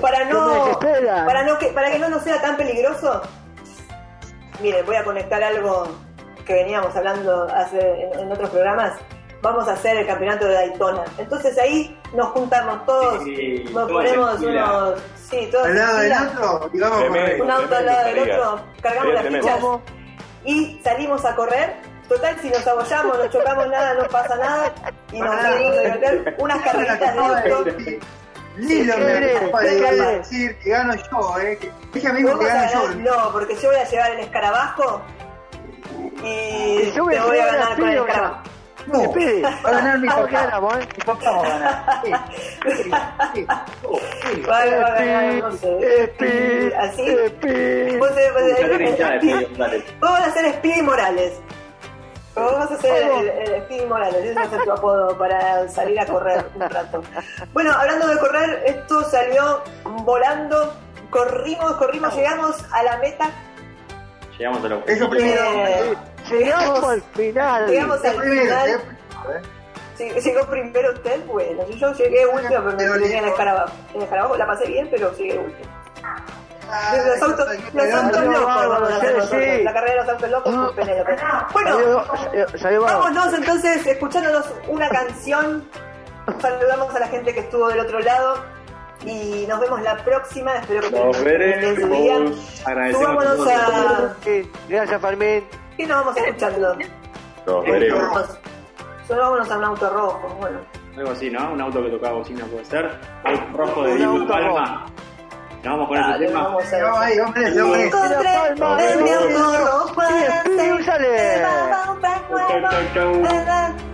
para, 0.00 0.24
no, 0.26 0.78
para 1.26 1.42
no 1.44 1.58
que, 1.58 1.68
para 1.68 1.90
que 1.90 1.98
no 1.98 2.08
nos 2.10 2.22
sea 2.22 2.40
tan 2.42 2.56
peligroso, 2.56 3.22
miren, 4.60 4.84
voy 4.84 4.96
a 4.96 5.04
conectar 5.04 5.42
algo 5.42 5.88
que 6.44 6.52
veníamos 6.52 6.94
hablando 6.94 7.44
hace 7.44 7.80
en, 7.80 8.20
en 8.20 8.32
otros 8.32 8.50
programas. 8.50 8.92
Vamos 9.42 9.68
a 9.68 9.72
hacer 9.72 9.96
el 9.96 10.06
campeonato 10.06 10.46
de 10.46 10.54
Daytona. 10.54 11.04
Entonces 11.18 11.56
ahí 11.58 11.98
nos 12.14 12.28
juntamos 12.28 12.84
todos, 12.84 13.22
Sí, 13.24 13.64
nos 13.64 13.72
todos 13.72 13.92
ponemos 13.92 14.40
unos, 14.40 15.00
sí, 15.30 15.48
todos 15.50 15.66
Al 15.66 15.76
lado 15.76 15.98
del 15.98 16.12
otro, 16.12 16.70
digamos, 16.72 16.98
Tremendo. 16.98 17.44
un 17.44 17.50
auto 17.50 17.76
al 17.76 17.86
lado 17.86 18.06
del 18.08 18.18
otro, 18.18 18.60
cargamos 18.82 19.14
las 19.14 19.26
fichas. 19.26 19.60
Y 20.44 20.80
salimos 20.84 21.24
a 21.24 21.34
correr. 21.34 21.74
Total, 22.08 22.38
si 22.40 22.48
nos 22.50 22.66
abollamos, 22.66 23.18
no 23.18 23.26
chocamos 23.28 23.68
nada, 23.68 23.94
no 23.94 24.04
pasa 24.08 24.36
nada 24.36 24.72
y 25.12 25.20
nos 25.20 25.36
venimos 25.42 25.76
a 25.76 25.80
divertir 25.80 26.34
unas 26.38 26.62
carreritas 26.62 27.14
de 27.14 27.20
auto. 27.52 27.66
Lilo 28.56 28.96
me 28.96 29.04
decir 30.18 30.56
que 30.60 30.70
gano 30.70 30.94
yo, 30.94 31.38
eh. 31.40 31.58
que- 31.58 31.70
Ella 31.98 32.12
mismo 32.12 32.30
Vamos 32.30 32.44
que 32.46 32.50
a 32.50 32.54
gano 32.54 32.92
yo. 32.92 32.94
no, 33.00 33.32
porque 33.32 33.54
yo 33.56 33.68
voy 33.70 33.78
a 33.80 33.84
llevar 33.84 34.10
el 34.12 34.20
escarabajo 34.20 35.02
y 36.24 36.90
yo 36.92 37.04
voy 37.04 37.14
te 37.14 37.18
a 37.20 37.24
voy 37.24 37.38
a 37.38 37.46
ganar 37.46 37.76
con 37.78 37.88
el 37.88 37.98
escarabajo. 37.98 38.40
No, 38.86 39.02
va 39.02 39.68
a 39.68 39.72
ganar 39.72 39.98
mi 39.98 40.06
Vamos 40.06 40.30
papá. 40.30 40.80
¿eh? 40.80 40.88
Mi 40.96 41.04
papá 41.04 41.30
va 41.32 41.40
a 41.44 41.48
ganar. 41.48 41.74
Va, 44.48 44.58
a 44.58 44.66
ganar. 44.66 45.44
Así. 46.78 47.04
Vos. 47.98 48.10
Vamos 50.00 50.20
a 50.20 50.24
hacer 50.26 50.52
Speedy 50.54 50.82
Morales. 50.82 51.32
Vamos 52.36 52.70
a 52.70 52.74
hacer 52.74 53.02
el, 53.02 53.28
el 53.28 53.62
Speedy 53.62 53.86
Morales, 53.86 54.24
ese 54.24 54.34
va 54.34 54.42
a 54.42 54.50
ser 54.50 54.62
tu 54.62 54.70
apodo 54.72 55.16
para 55.18 55.68
salir 55.68 55.98
a 55.98 56.06
correr 56.06 56.44
un 56.54 56.60
rato. 56.60 57.02
Bueno, 57.52 57.72
hablando 57.72 58.06
de 58.08 58.18
correr, 58.18 58.62
esto 58.66 59.02
salió 59.04 59.62
volando, 60.04 60.74
corrimos, 61.10 61.72
corrimos, 61.76 62.14
llegamos 62.14 62.56
a 62.72 62.82
la 62.82 62.98
meta, 62.98 63.30
Llegamos 64.38 64.62
a 64.64 64.68
la 64.68 64.78
Eso 64.86 65.08
primero. 65.08 65.42
Eh, 65.66 65.94
Llegamos 66.30 66.84
al 66.84 67.02
final. 67.14 67.66
llegamos 67.68 68.04
al 68.04 68.16
primero, 68.16 68.42
final. 68.42 68.68
eh. 68.70 69.42
Sí, 69.96 70.10
Llegó 70.10 70.46
primero 70.46 70.92
usted, 70.92 71.24
bueno, 71.24 71.66
yo, 71.70 71.74
yo 71.74 71.92
llegué 71.94 72.26
último, 72.26 72.50
pero 72.50 72.62
me 72.64 72.74
Pero 72.76 72.96
llegué 72.96 73.16
en 73.16 73.24
el 73.24 73.30
escarabajo. 73.30 73.72
En 73.92 73.96
el 73.96 74.02
escarabajo 74.02 74.36
la 74.36 74.46
pasé 74.46 74.66
bien, 74.66 74.88
pero 74.90 75.10
llegué 75.16 75.38
último. 75.38 75.70
Los 76.96 77.22
autos, 77.22 77.46
ay, 77.50 77.64
los 77.72 77.94
autos 77.94 78.24
locos. 78.24 78.90
La 79.64 79.72
carrera 79.72 79.92
de 79.92 79.96
los 79.96 80.08
autos 80.08 80.30
locos 80.30 80.54
con 80.54 80.74
Penélope. 80.76 81.16
Bueno, 81.52 82.04
vámonos 82.82 83.32
entonces 83.34 83.86
escuchándonos 83.86 84.44
una 84.68 84.88
canción. 84.88 85.68
Saludamos 86.40 86.94
a 86.94 86.98
la 87.00 87.08
gente 87.08 87.32
que 87.34 87.40
estuvo 87.40 87.68
del 87.68 87.80
otro 87.80 88.00
lado. 88.00 88.44
Y 89.04 89.44
nos 89.46 89.60
vemos 89.60 89.82
la 89.82 89.96
próxima. 89.98 90.56
Espero 90.56 90.80
que 90.82 90.90
Nos 90.90 91.20
un 91.20 91.28
excelso 91.28 91.86
día. 91.86 92.14
veremos. 92.14 92.62
Agradecemos 92.66 93.48
a. 93.48 94.14
Gracias, 94.68 95.00
Palmín. 95.00 95.46
¿Qué 95.76 95.86
nos 95.86 95.98
vamos 95.98 96.16
escuchando? 96.16 96.76
Nos 97.46 97.64
veremos. 97.64 98.02
Vamos. 98.02 98.38
Subámonos 99.06 99.50
a 99.50 99.58
un 99.58 99.64
auto 99.64 99.90
rojo. 99.90 100.36
Bueno. 100.40 100.58
Algo 100.96 101.10
así, 101.10 101.30
¿no? 101.30 101.52
Un 101.52 101.60
auto 101.60 101.82
que 101.82 101.90
tocaba 101.90 102.14
bocina 102.14 102.44
puede 102.46 102.64
ser. 102.64 102.90
Rojo 103.52 103.82
de 103.84 103.96
Dibu 103.96 104.26
Palma. 104.26 104.86
Nos 105.66 105.74
vamos 105.74 105.88
con 105.88 105.98
ese 105.98 106.08
Dale, 106.10 106.26
tema. 106.26 106.42
vamos 106.44 106.72
a 106.72 106.78
Vamos 106.84 107.00
ahí, 107.00 107.18
vamos 107.18 107.36
a 107.36 107.40
eso, 107.40 107.58
vamos 107.62 107.76
a 107.76 107.80
eso. 107.80 107.86
Encontré 107.86 108.34
Palma, 108.58 108.82
en 108.84 109.02
mi 109.04 109.10
vamos. 109.10 109.42
auto 109.42 109.66
rojo 109.66 110.00
Sí, 110.06 110.14
Speedy 110.52 110.70
González. 110.70 111.42
Chau, 111.42 112.60
chau, 112.70 112.82
chau. 112.94 113.10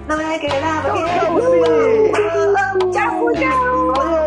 No 0.09 0.17
me 0.17 0.41
quedaba 0.41 0.83
Chau, 0.83 0.93
bien. 0.95 1.07
chau, 1.21 1.41
Speedy. 1.41 2.13
Chau, 2.93 3.33
chau. 3.33 4.22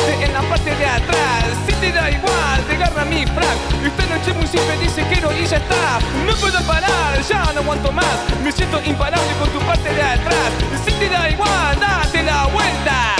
En 0.00 0.32
la 0.32 0.40
parte 0.42 0.74
de 0.74 0.86
atrás? 0.86 1.44
Si 1.66 1.72
te 1.74 1.92
da 1.92 2.10
igual, 2.10 2.60
te 2.68 2.76
agarra 2.76 3.04
mi 3.04 3.26
frac. 3.26 3.58
Esta 3.84 4.06
noche 4.06 4.32
muy 4.34 4.46
simple 4.46 4.78
dice 4.80 5.04
quiero 5.08 5.32
y 5.32 5.46
ya 5.46 5.56
está. 5.58 5.98
No 6.26 6.34
puedo 6.36 6.60
parar, 6.66 7.20
ya 7.28 7.52
no 7.52 7.60
aguanto 7.60 7.92
más. 7.92 8.16
Me 8.42 8.50
siento 8.52 8.80
imparable 8.84 9.32
con 9.38 9.50
tu 9.50 9.58
parte 9.60 9.92
de 9.92 10.02
atrás. 10.02 10.50
Si 10.84 10.92
te 10.92 11.08
da 11.08 11.30
igual, 11.30 11.78
date 11.78 12.22
la 12.22 12.46
vuelta. 12.46 13.11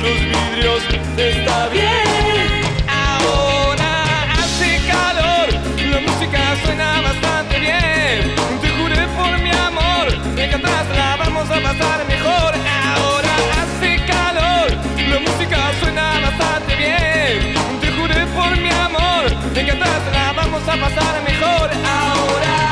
los 0.00 0.20
vidrios, 0.20 0.82
está 1.16 1.68
bien. 1.68 2.62
Ahora 2.88 4.04
hace 4.32 4.80
calor, 4.86 5.48
la 5.90 6.00
música 6.00 6.56
suena 6.64 7.00
bastante 7.02 7.58
bien. 7.60 8.34
Te 8.62 8.68
juré 8.70 9.06
por 9.08 9.38
mi 9.40 9.50
amor, 9.50 10.34
de 10.34 10.48
que 10.48 10.54
atrás 10.54 10.86
la 10.96 11.16
vamos 11.16 11.50
a 11.50 11.60
pasar 11.60 12.06
mejor. 12.08 12.54
Ahora 12.96 13.34
hace 13.60 13.96
calor, 14.06 14.70
la 15.10 15.18
música 15.20 15.58
suena 15.80 16.20
bastante 16.20 16.76
bien. 16.76 17.54
Te 17.80 17.92
juré 17.92 18.26
por 18.28 18.56
mi 18.56 18.70
amor, 18.70 19.52
de 19.52 19.64
que 19.64 19.72
atrás 19.72 20.02
la 20.12 20.32
vamos 20.32 20.62
a 20.62 20.76
pasar 20.76 21.22
mejor. 21.26 21.70
Ahora 21.84 22.71